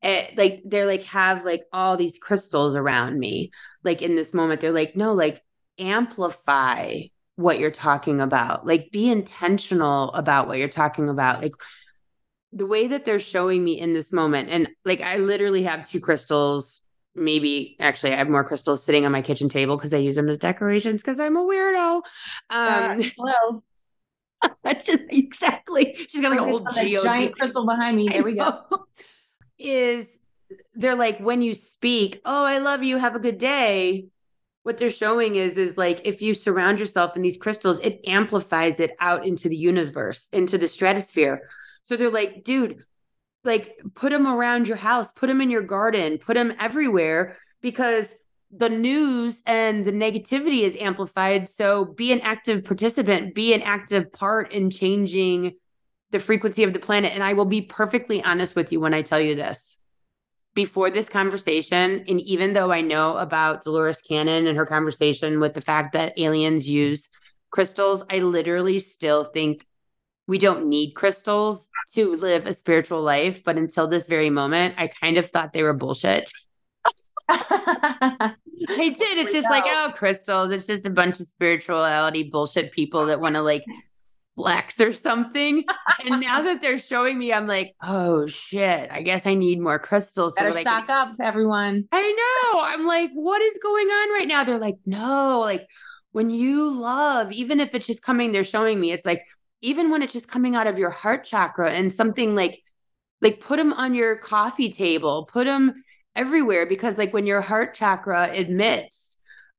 [0.00, 3.50] And, like they're like have like all these crystals around me.
[3.84, 5.42] Like in this moment, they're like, no, like
[5.78, 7.00] amplify
[7.36, 8.66] what you're talking about.
[8.66, 11.42] Like be intentional about what you're talking about.
[11.42, 11.52] Like
[12.56, 16.00] the way that they're showing me in this moment, and like I literally have two
[16.00, 16.80] crystals.
[17.14, 20.28] Maybe actually, I have more crystals sitting on my kitchen table because I use them
[20.28, 21.96] as decorations because I'm a weirdo.
[21.96, 22.02] Um,
[22.50, 23.64] uh, well,
[24.74, 25.96] just, exactly.
[26.08, 26.64] She's got like a whole
[27.02, 28.08] giant crystal behind me.
[28.12, 28.64] There we go.
[29.58, 30.20] Is
[30.74, 34.06] they're like when you speak, oh, I love you, have a good day.
[34.62, 38.80] What they're showing is is like if you surround yourself in these crystals, it amplifies
[38.80, 41.42] it out into the universe, into the stratosphere.
[41.86, 42.84] So they're like, dude,
[43.44, 48.12] like put them around your house, put them in your garden, put them everywhere because
[48.50, 51.48] the news and the negativity is amplified.
[51.48, 55.54] So be an active participant, be an active part in changing
[56.10, 57.12] the frequency of the planet.
[57.12, 59.78] And I will be perfectly honest with you when I tell you this.
[60.54, 65.54] Before this conversation, and even though I know about Dolores Cannon and her conversation with
[65.54, 67.08] the fact that aliens use
[67.50, 69.64] crystals, I literally still think
[70.26, 73.42] we don't need crystals to live a spiritual life.
[73.44, 76.30] But until this very moment, I kind of thought they were bullshit.
[77.28, 78.34] I
[78.68, 79.18] did.
[79.18, 80.52] It's just like, oh, crystals.
[80.52, 83.64] It's just a bunch of spirituality bullshit people that want to like
[84.36, 85.64] flex or something.
[86.04, 88.88] and now that they're showing me, I'm like, oh shit.
[88.92, 90.34] I guess I need more crystals.
[90.34, 91.88] Better so stock up, everyone.
[91.90, 92.60] I know.
[92.60, 94.44] I'm like, what is going on right now?
[94.44, 95.66] They're like, no, like
[96.12, 99.22] when you love, even if it's just coming, they're showing me, it's like,
[99.62, 102.62] even when it's just coming out of your heart chakra and something like,
[103.20, 105.82] like put them on your coffee table, put them
[106.14, 109.16] everywhere because like when your heart chakra admits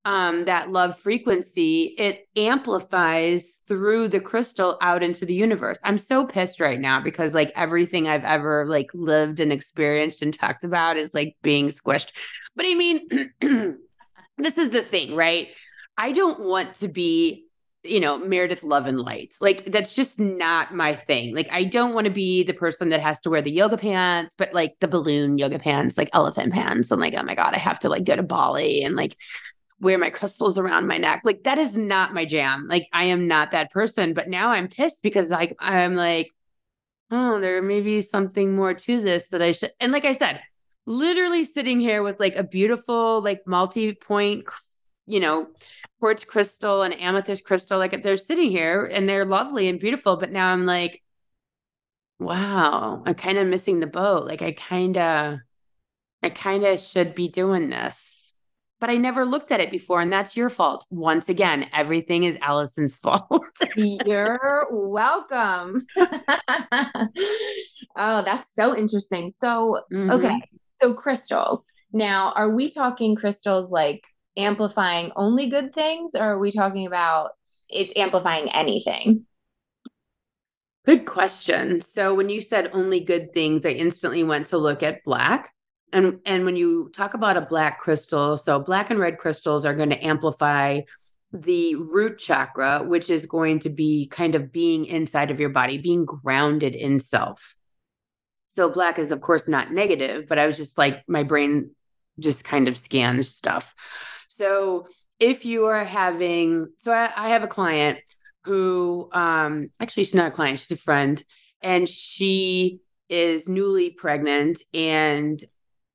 [0.08, 5.80] um, that love frequency, it amplifies through the crystal out into the universe.
[5.84, 10.34] I'm so pissed right now because like everything I've ever like lived and experienced and
[10.34, 12.12] talked about is like being squished.
[12.56, 13.10] But I mean,
[14.38, 15.50] this is the thing, right?
[15.98, 17.47] I don't want to be
[17.84, 19.34] you know, Meredyth Love and Light.
[19.40, 21.36] Like that's just not my thing.
[21.36, 24.34] Like I don't want to be the person that has to wear the yoga pants,
[24.38, 26.92] but like the balloon yoga pants, like elephant pants.
[26.92, 29.16] I'm like, oh my God, I have to like go to Bali and like
[29.80, 31.22] wear my crystals around my neck.
[31.24, 32.68] Like that is not my jam.
[32.68, 34.14] Like I am not that person.
[34.14, 36.32] But now I'm pissed because like I'm like,
[37.12, 39.72] oh, there may be something more to this that I should.
[39.80, 40.42] And like I said,
[40.86, 44.46] literally sitting here with like a beautiful, like multi-point,
[45.06, 45.48] you know,
[46.00, 47.80] quartz crystal and amethyst crystal.
[47.80, 50.18] Like they're sitting here and they're lovely and beautiful.
[50.18, 51.02] But now I'm like,
[52.20, 54.26] wow, I'm kind of missing the boat.
[54.26, 55.40] Like I kind of,
[56.24, 58.34] I kind of should be doing this.
[58.80, 60.86] But I never looked at it before, and that's your fault.
[60.92, 63.42] Once again, everything is Alison's fault.
[63.76, 65.84] You're welcome.
[65.98, 67.08] oh,
[68.22, 69.32] that's so interesting.
[69.32, 70.12] So, mm-hmm.
[70.12, 70.40] okay.
[70.76, 71.72] So, crystals.
[71.92, 74.06] Now, are we talking crystals like
[74.38, 77.32] amplifying only good things or are we talking about
[77.70, 79.26] it's amplifying anything?
[80.86, 81.82] Good question.
[81.82, 85.54] So when you said only good things, I instantly went to look at black.
[85.92, 89.74] And and when you talk about a black crystal, so black and red crystals are
[89.74, 90.82] going to amplify
[91.34, 95.78] the root chakra, which is going to be kind of being inside of your body,
[95.78, 97.56] being grounded in self.
[98.50, 101.72] So black is of course not negative, but I was just like my brain
[102.20, 103.76] just kind of scans stuff.
[104.38, 104.88] So
[105.20, 108.00] if you are having, so I, I have a client
[108.44, 111.22] who, um, actually, she's not a client, she's a friend,
[111.62, 115.44] and she is newly pregnant and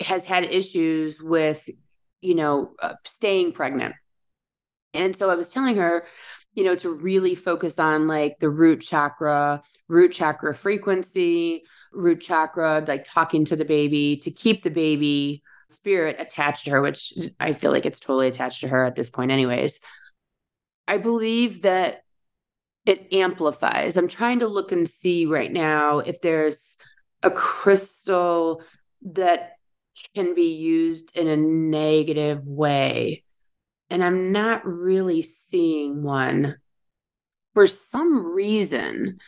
[0.00, 1.68] has had issues with,
[2.20, 3.94] you know, uh, staying pregnant.
[4.92, 6.04] And so I was telling her,
[6.54, 12.84] you know, to really focus on like the root chakra, root chakra frequency, root chakra,
[12.86, 15.42] like talking to the baby to keep the baby
[15.72, 19.10] spirit attached to her, which I feel like it's totally attached to her at this
[19.10, 19.80] point, anyways.
[20.86, 22.02] I believe that
[22.84, 23.96] it amplifies.
[23.96, 26.76] I'm trying to look and see right now if there's
[27.22, 28.62] a crystal
[29.02, 29.52] that
[30.14, 33.24] can be used in a negative way.
[33.90, 36.56] And I'm not really seeing one.
[37.54, 39.18] For some reason,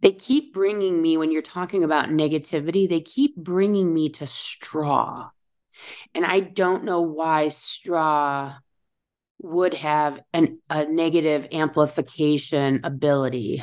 [0.00, 5.30] they keep bringing me, when you're talking about negativity, they keep bringing me to straw.
[6.14, 8.54] And I don't know why straw
[9.40, 13.62] would have an, a negative amplification ability.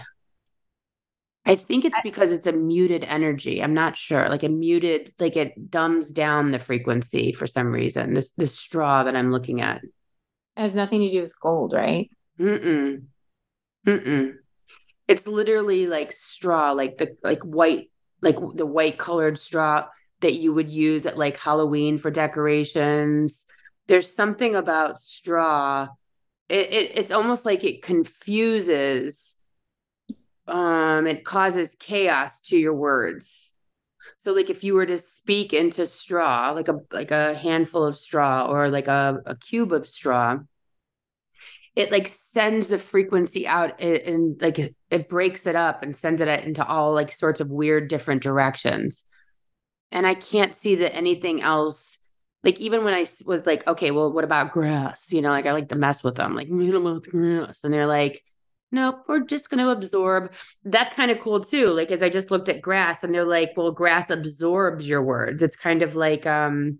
[1.44, 3.64] I think it's because it's a muted energy.
[3.64, 4.30] I'm not sure.
[4.30, 8.14] Like a muted, like it dumbs down the frequency for some reason.
[8.14, 9.78] This this straw that I'm looking at.
[9.84, 9.92] It
[10.56, 12.12] has nothing to do with gold, right?
[12.40, 13.06] Mm-mm.
[13.88, 14.34] Mm-mm.
[15.08, 17.90] It's literally like straw, like the like white,
[18.22, 19.88] like the white colored straw
[20.22, 23.46] that you would use at like Halloween for decorations.
[23.88, 25.90] There's something about straw.
[26.50, 29.38] It, it it's almost like it confuses
[30.48, 33.54] um it causes chaos to your words
[34.20, 37.96] so like if you were to speak into straw like a like a handful of
[37.96, 40.38] straw or like a, a cube of straw
[41.76, 44.60] it like sends the frequency out and, like
[44.90, 49.06] it breaks it up and sends it into all like sorts of weird different directions
[49.92, 51.98] and i can't see that anything else
[52.44, 55.52] like even when i was like okay well what about grass you know like i
[55.52, 58.24] like to mess with them like minimal grass and they're like
[58.72, 60.34] nope, we're just going to absorb.
[60.64, 61.74] That's kind of cool too.
[61.74, 65.44] Like, as I just looked at grass and they're like, well, grass absorbs your words.
[65.44, 66.80] It's kind of like, um,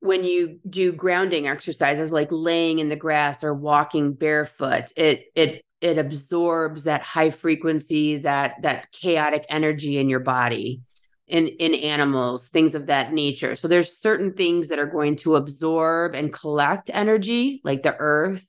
[0.00, 5.64] when you do grounding exercises like laying in the grass or walking barefoot it it
[5.80, 10.80] it absorbs that high frequency that that chaotic energy in your body
[11.26, 15.36] in in animals things of that nature so there's certain things that are going to
[15.36, 18.48] absorb and collect energy like the earth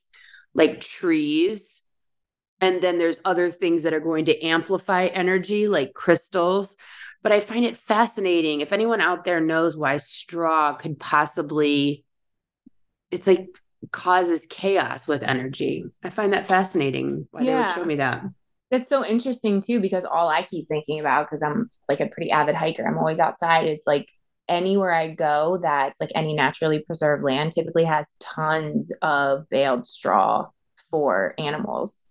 [0.54, 1.82] like trees.
[2.60, 6.76] And then there's other things that are going to amplify energy, like crystals.
[7.22, 8.60] But I find it fascinating.
[8.60, 12.04] If anyone out there knows why straw could possibly,
[13.10, 13.48] it's like
[13.92, 15.84] causes chaos with energy.
[16.02, 17.26] I find that fascinating.
[17.30, 17.46] Why yeah.
[17.54, 18.24] they would show me that.
[18.70, 22.30] That's so interesting too, because all I keep thinking about, because I'm like a pretty
[22.30, 24.08] avid hiker, I'm always outside, is like
[24.48, 30.48] anywhere I go that's like any naturally preserved land typically has tons of baled straw
[30.90, 32.04] for animals.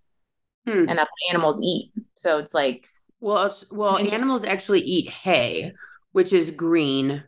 [0.65, 0.85] Hmm.
[0.87, 1.91] And that's what animals eat.
[2.15, 2.87] So it's like
[3.19, 5.73] well well animals actually eat hay,
[6.13, 7.23] which is green.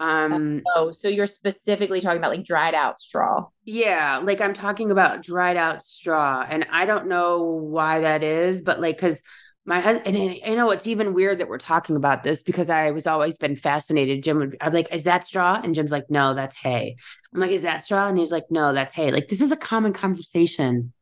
[0.00, 3.46] Um oh, so you're specifically talking about like dried out straw.
[3.64, 8.62] Yeah, like I'm talking about dried out straw and I don't know why that is,
[8.62, 9.22] but like cuz
[9.64, 12.90] my husband and I know it's even weird that we're talking about this because I
[12.90, 14.24] was always been fascinated.
[14.24, 15.60] Jim would I'm like, is that straw?
[15.62, 16.96] And Jim's like, no, that's hay.
[17.32, 18.08] I'm like, is that straw?
[18.08, 19.12] And he's like, no, that's hay.
[19.12, 20.92] Like this is a common conversation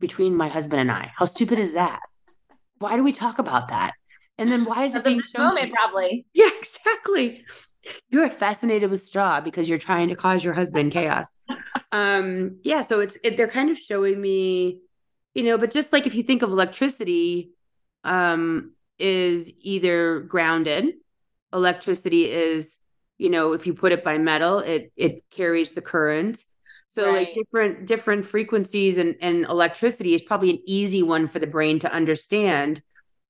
[0.00, 1.12] between my husband and I.
[1.16, 2.00] How stupid is that?
[2.78, 3.92] Why do we talk about that?
[4.38, 6.26] And then why is it being shown moment, probably?
[6.32, 7.44] Yeah, exactly.
[8.08, 11.26] You're fascinated with straw because you're trying to cause your husband chaos.
[11.92, 14.80] um, yeah, so it's it, they're kind of showing me,
[15.34, 17.50] you know, but just like if you think of electricity,
[18.04, 20.94] um, is either grounded.
[21.52, 22.78] Electricity is,
[23.18, 26.44] you know, if you put it by metal, it it carries the current.
[26.90, 27.28] So right.
[27.28, 31.78] like different different frequencies and and electricity is probably an easy one for the brain
[31.80, 32.82] to understand.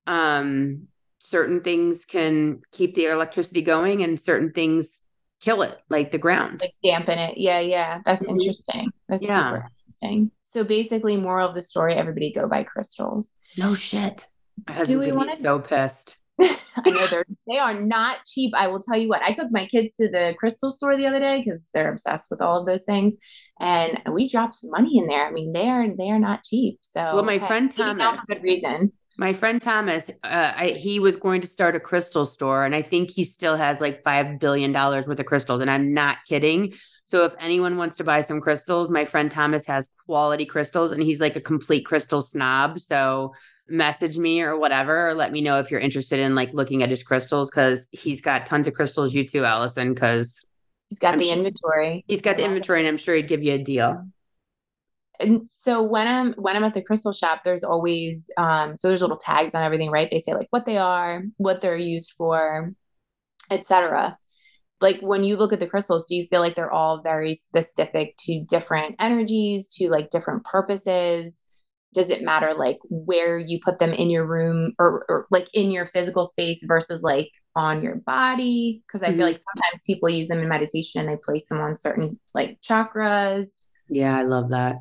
[0.06, 0.88] Um,
[1.20, 4.98] certain things can keep the electricity going, and certain things
[5.40, 7.38] kill it, like the ground, like dampen it.
[7.38, 8.32] Yeah, yeah, that's mm-hmm.
[8.32, 8.90] interesting.
[9.08, 9.50] That's yeah.
[9.50, 10.30] super interesting.
[10.42, 13.36] So basically, moral of the story: everybody go buy crystals.
[13.56, 14.26] No shit.
[14.66, 16.16] My husband's Do we want to so pissed.
[16.42, 18.52] I know they're they are not cheap.
[18.54, 19.22] I will tell you what.
[19.22, 22.40] I took my kids to the crystal store the other day because they're obsessed with
[22.40, 23.16] all of those things,
[23.60, 25.26] and we dropped some money in there.
[25.26, 26.78] I mean, they are they are not cheap.
[26.80, 28.92] So, well, my friend Thomas, good reason.
[29.20, 32.80] My friend Thomas, uh, I, he was going to start a crystal store, and I
[32.80, 35.60] think he still has like five billion dollars worth of crystals.
[35.60, 36.72] And I'm not kidding.
[37.04, 41.02] So if anyone wants to buy some crystals, my friend Thomas has quality crystals, and
[41.02, 42.80] he's like a complete crystal snob.
[42.80, 43.34] So
[43.68, 46.88] message me or whatever or let me know if you're interested in like looking at
[46.88, 50.40] his crystals because he's got tons of crystals you too alison because
[50.88, 53.52] he's got I'm the inventory he's got the inventory and i'm sure he'd give you
[53.52, 54.08] a deal
[55.20, 59.02] and so when i'm when i'm at the crystal shop there's always um so there's
[59.02, 60.10] little tags on everything right?
[60.10, 62.72] They say like what they are what they're used for
[63.50, 64.16] etc
[64.80, 68.14] like when you look at the crystals do you feel like they're all very specific
[68.20, 71.44] to different energies to like different purposes?
[71.92, 75.70] Does it matter like where you put them in your room or, or like in
[75.70, 78.82] your physical space versus like on your body?
[78.86, 79.18] Because i mm-hmm.
[79.18, 82.58] feel like sometimes people use them in meditation and they place them on certain like
[82.62, 83.48] chakras.
[83.88, 84.76] Yeah i love that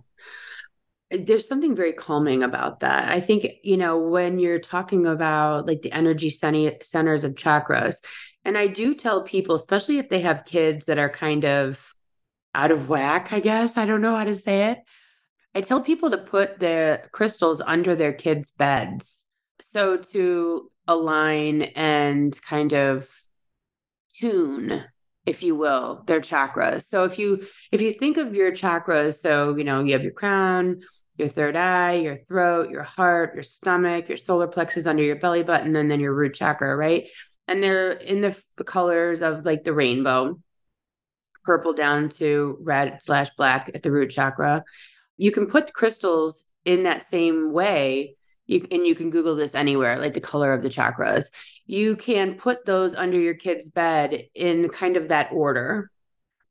[1.12, 5.82] there's something very calming about that i think you know when you're talking about like
[5.82, 7.96] the energy centers of chakras
[8.46, 11.94] and i do tell people especially if they have kids that are kind of
[12.54, 14.80] out of whack i guess i don't know how to say it
[15.56, 19.26] I tell people to put the crystals under their kids' beds.
[19.62, 23.08] So to align and kind of
[24.20, 24.84] tune
[25.26, 29.56] if you will their chakras so if you if you think of your chakras so
[29.56, 30.82] you know you have your crown
[31.20, 35.44] your third eye, your throat, your heart, your stomach, your solar plexus under your belly
[35.44, 37.08] button, and then your root chakra, right?
[37.48, 40.40] And they're in the, the colors of like the rainbow,
[41.44, 44.64] purple down to red slash black at the root chakra.
[45.18, 48.16] You can put crystals in that same way.
[48.48, 51.26] You, and you can Google this anywhere, like the color of the chakras.
[51.68, 55.92] You can put those under your kid's bed in kind of that order.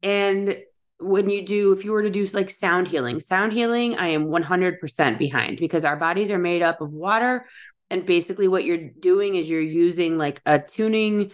[0.02, 0.58] And
[1.00, 4.26] when you do if you were to do like sound healing sound healing i am
[4.26, 7.46] 100% behind because our bodies are made up of water.
[7.90, 11.30] And basically what you're doing is you're using like a tuning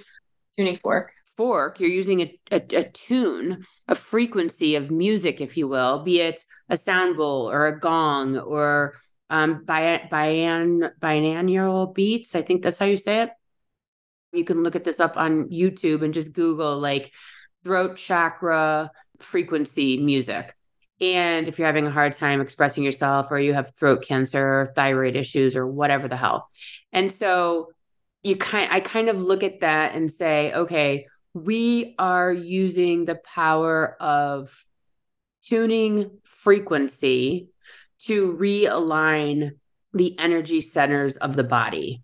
[0.56, 1.12] tuning fork.
[1.36, 1.80] fork.
[1.80, 6.44] You're using a, a, a tune a frequency of music if you will be it
[6.68, 8.94] a sound bowl or a gong or
[9.30, 13.30] um bi- bian binaural beats i think that's how you say it.
[14.32, 17.12] You can look at this up on youtube and just google like
[17.64, 18.90] throat chakra
[19.20, 20.54] frequency music.
[21.00, 24.72] And if you're having a hard time expressing yourself or you have throat cancer or
[24.74, 26.48] thyroid issues or whatever the hell.
[26.92, 27.72] And so
[28.22, 33.16] you kind I kind of look at that and say, okay, we are using the
[33.16, 34.64] power of
[35.42, 37.48] tuning frequency
[38.06, 39.52] to realign
[39.92, 42.02] the energy centers of the body.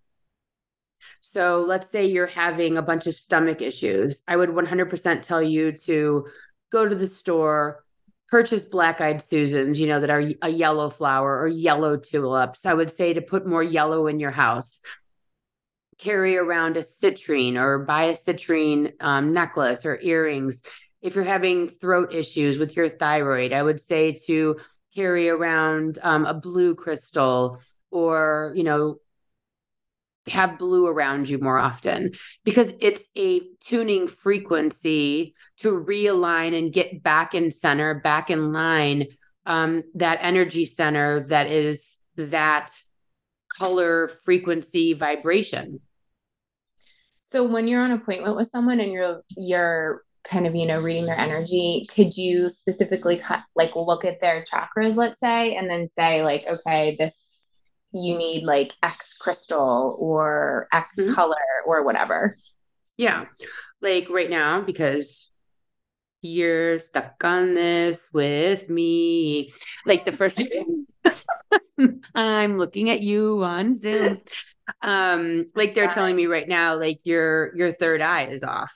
[1.20, 4.22] So let's say you're having a bunch of stomach issues.
[4.26, 6.26] I would 100% tell you to
[6.70, 7.84] go to the store,
[8.28, 12.64] purchase black eyed Susans, you know, that are a yellow flower or yellow tulips.
[12.64, 14.80] I would say to put more yellow in your house.
[15.98, 20.62] Carry around a citrine or buy a citrine um, necklace or earrings.
[21.02, 24.56] If you're having throat issues with your thyroid, I would say to
[24.94, 27.58] carry around um, a blue crystal
[27.90, 28.96] or, you know,
[30.28, 32.12] have blue around you more often
[32.44, 39.06] because it's a tuning frequency to realign and get back in center, back in line,
[39.46, 42.70] um, that energy center that is that
[43.58, 45.80] color frequency vibration.
[47.24, 51.06] So when you're on appointment with someone and you're you're kind of you know reading
[51.06, 55.88] their energy could you specifically cut, like look at their chakras let's say and then
[55.96, 57.29] say like okay this
[57.92, 61.12] you need like X crystal or X mm-hmm.
[61.12, 61.36] color
[61.66, 62.34] or whatever.
[62.96, 63.26] Yeah.
[63.80, 65.30] Like right now, because
[66.22, 69.50] you're stuck on this with me.
[69.86, 70.42] Like the first
[72.14, 74.20] I'm looking at you on Zoom.
[74.82, 78.72] Um, like they're telling me right now, like your your third eye is off.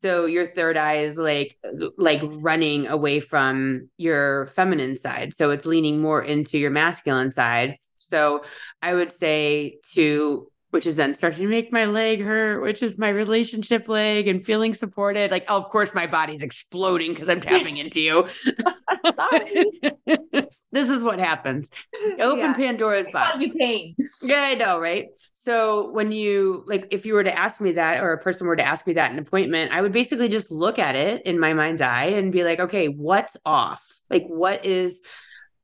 [0.00, 1.58] So your third eye is like
[1.96, 5.34] like running away from your feminine side.
[5.36, 7.74] So it's leaning more into your masculine side
[8.08, 8.44] so
[8.82, 12.98] I would say to which is then starting to make my leg hurt, which is
[12.98, 15.30] my relationship leg and feeling supported.
[15.30, 18.28] Like, oh, of course, my body's exploding because I'm tapping into you.
[19.14, 19.64] Sorry.
[20.70, 21.70] this is what happens.
[22.18, 22.54] Open yeah.
[22.54, 23.40] Pandora's box.
[23.40, 23.96] You pain.
[24.22, 25.06] Yeah, I know, right?
[25.32, 28.56] So when you like, if you were to ask me that, or a person were
[28.56, 31.38] to ask me that in an appointment, I would basically just look at it in
[31.38, 33.82] my mind's eye and be like, okay, what's off?
[34.10, 35.00] Like, what is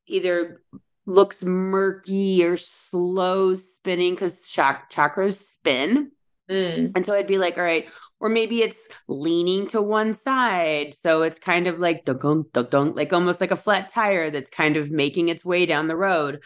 [0.07, 0.61] either
[1.05, 6.11] looks murky or slow spinning because chak- chakras spin.
[6.49, 6.91] Mm.
[6.95, 7.89] And so I'd be like, all right,
[8.19, 10.95] or maybe it's leaning to one side.
[10.99, 14.51] So it's kind of like dunk, dunk, dunk, like almost like a flat tire that's
[14.51, 16.43] kind of making its way down the road.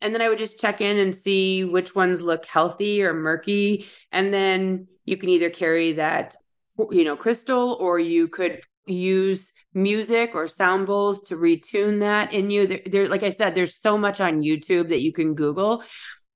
[0.00, 3.86] And then I would just check in and see which ones look healthy or murky.
[4.12, 6.36] And then you can either carry that,
[6.90, 12.50] you know, crystal or you could use music or sound bowls to retune that in
[12.50, 12.66] you.
[12.66, 15.84] There, there, like I said, there's so much on YouTube that you can Google.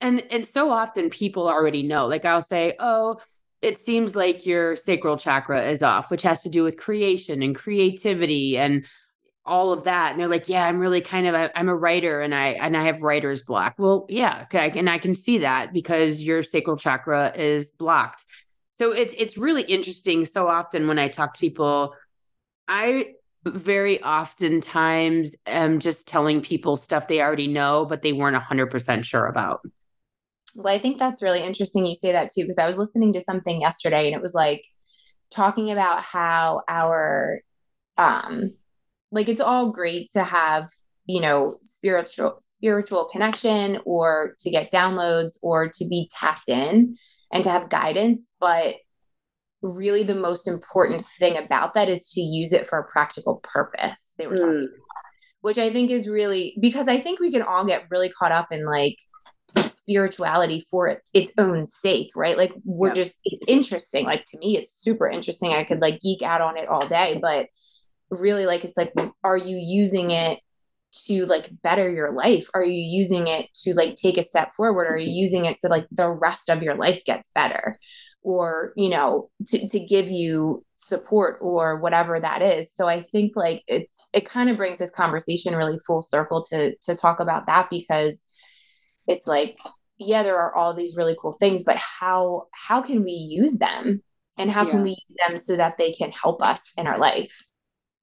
[0.01, 2.07] And and so often people already know.
[2.07, 3.21] Like I'll say, oh,
[3.63, 7.55] it seems like your sacral chakra is off, which has to do with creation and
[7.55, 8.87] creativity and
[9.45, 10.13] all of that.
[10.13, 12.77] And they're like, yeah, I'm really kind of a, I'm a writer and I and
[12.77, 13.75] I have writer's block.
[13.79, 18.25] Well, yeah, okay, and I can see that because your sacral chakra is blocked.
[18.75, 20.25] So it's it's really interesting.
[20.25, 21.95] So often when I talk to people,
[22.67, 23.15] I
[23.45, 29.27] very oftentimes am just telling people stuff they already know, but they weren't 100% sure
[29.27, 29.61] about.
[30.55, 33.21] Well, I think that's really interesting you say that too, because I was listening to
[33.21, 34.65] something yesterday and it was like
[35.31, 37.41] talking about how our,
[37.97, 38.55] um,
[39.13, 40.69] like it's all great to have,
[41.07, 46.95] you know, spiritual, spiritual connection or to get downloads or to be tapped in
[47.33, 48.27] and to have guidance.
[48.39, 48.77] But
[49.63, 54.15] really the most important thing about that is to use it for a practical purpose.
[54.19, 54.65] They were talking mm.
[54.65, 54.79] about,
[55.43, 58.49] which I think is really because I think we can all get really caught up
[58.51, 58.97] in like
[59.51, 62.37] spirituality for its own sake, right?
[62.37, 62.97] Like we're yep.
[62.97, 64.05] just it's interesting.
[64.05, 65.53] Like to me, it's super interesting.
[65.53, 67.47] I could like geek out on it all day, but
[68.11, 68.93] really like it's like
[69.23, 70.41] are you using it
[70.93, 74.87] to like better your life are you using it to like take a step forward
[74.87, 77.79] are you using it so like the rest of your life gets better
[78.23, 82.73] or you know to, to give you support or whatever that is.
[82.75, 86.75] So i think like it's it kind of brings this conversation really full circle to
[86.77, 88.27] to talk about that because
[89.07, 89.59] it's like
[89.99, 94.03] yeah there are all these really cool things but how how can we use them?
[94.39, 94.71] And how yeah.
[94.71, 97.45] can we use them so that they can help us in our life?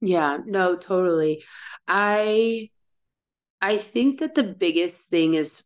[0.01, 1.43] Yeah no totally.
[1.87, 2.69] I
[3.61, 5.63] i think that the biggest thing is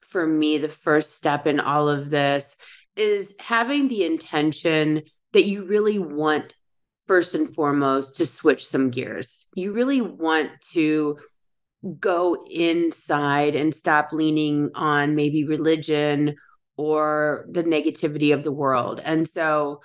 [0.00, 2.56] for me the first step in all of this
[3.00, 6.54] is having the intention that you really want
[7.06, 9.46] first and foremost to switch some gears.
[9.54, 11.18] You really want to
[11.98, 16.36] go inside and stop leaning on maybe religion
[16.76, 19.00] or the negativity of the world.
[19.02, 19.80] And so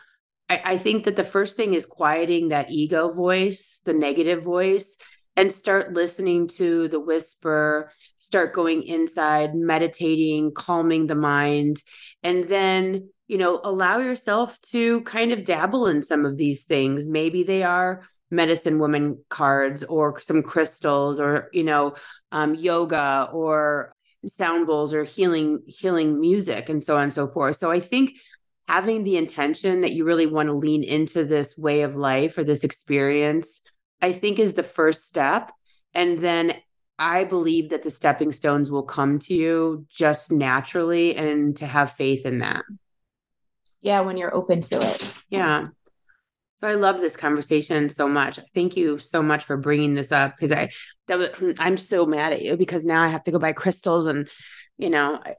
[0.50, 4.96] I, I, think that the first thing is quieting that ego voice, the negative voice,
[5.36, 11.82] and start listening to the whisper, start going inside, meditating, calming the mind,
[12.24, 17.08] and then, you know, allow yourself to kind of dabble in some of these things.
[17.08, 21.96] Maybe they are medicine woman cards or some crystals or, you know,
[22.32, 23.94] um, yoga or
[24.28, 27.60] sound bowls or healing healing music and so on and so forth.
[27.60, 28.14] So I think
[28.68, 32.44] having the intention that you really want to lean into this way of life or
[32.44, 33.62] this experience
[34.02, 35.52] I think is the first step.
[35.94, 36.56] And then
[36.98, 41.94] I believe that the stepping stones will come to you just naturally and to have
[41.94, 42.64] faith in that.
[43.82, 45.14] Yeah, when you're open to it.
[45.30, 45.68] Yeah.
[46.60, 48.40] So I love this conversation so much.
[48.54, 50.72] Thank you so much for bringing this up because I
[51.08, 53.54] that was, hmm, I'm so mad at you because now I have to go buy
[53.54, 54.28] crystals and
[54.78, 55.36] you know I,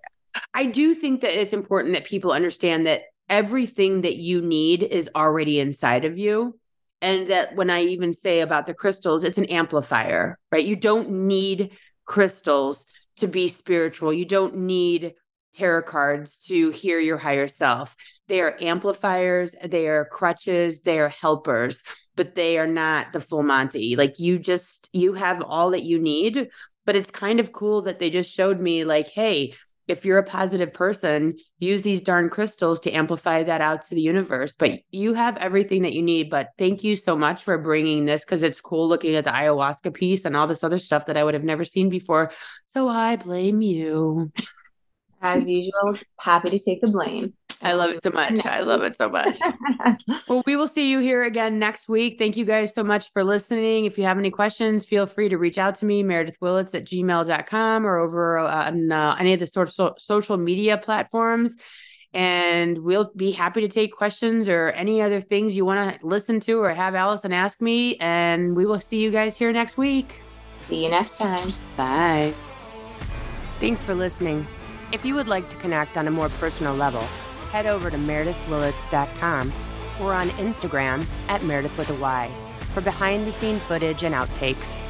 [0.54, 5.10] I do think that it's important that people understand that everything that you need is
[5.14, 6.58] already inside of you
[7.00, 10.64] and that when I even say about the crystals, it's an amplifier, right?
[10.64, 11.70] You don't need
[12.04, 12.84] crystals
[13.16, 14.12] to be spiritual.
[14.12, 15.14] You don't need
[15.54, 17.94] tarot cards to hear your higher self.
[18.28, 21.82] They are amplifiers, they are crutches, they are helpers,
[22.16, 23.96] but they are not the full Monty.
[23.96, 26.48] Like you just, you have all that you need.
[26.84, 29.54] But it's kind of cool that they just showed me, like, hey,
[29.88, 34.00] if you're a positive person, use these darn crystals to amplify that out to the
[34.00, 34.54] universe.
[34.58, 36.30] But you have everything that you need.
[36.30, 39.94] But thank you so much for bringing this because it's cool looking at the ayahuasca
[39.94, 42.32] piece and all this other stuff that I would have never seen before.
[42.68, 44.32] So I blame you.
[45.22, 47.32] As usual, happy to take the blame.
[47.62, 48.44] I love it so much.
[48.44, 49.38] I love it so much.
[50.28, 52.18] well, we will see you here again next week.
[52.18, 53.86] Thank you guys so much for listening.
[53.86, 56.84] If you have any questions, feel free to reach out to me, Meredyth Willits at
[56.84, 61.56] gmail.com or over uh, on uh, any of the social, social media platforms.
[62.12, 66.40] And we'll be happy to take questions or any other things you want to listen
[66.40, 67.96] to or have Alison ask me.
[67.96, 70.20] And we will see you guys here next week.
[70.68, 71.52] See you next time.
[71.76, 72.34] Bye.
[73.60, 74.46] Thanks for listening.
[74.92, 77.02] If you would like to connect on a more personal level,
[77.50, 79.52] head over to meredythwillits.com
[80.00, 82.30] or on Instagram at Meredyth with a Y
[82.72, 84.80] for behind the scene footage and outtakes.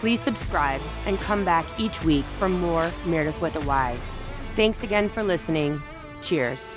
[0.00, 3.96] Please subscribe and come back each week for more Meredyth with a Y.
[4.56, 5.80] Thanks again for listening.
[6.22, 6.74] Cheers.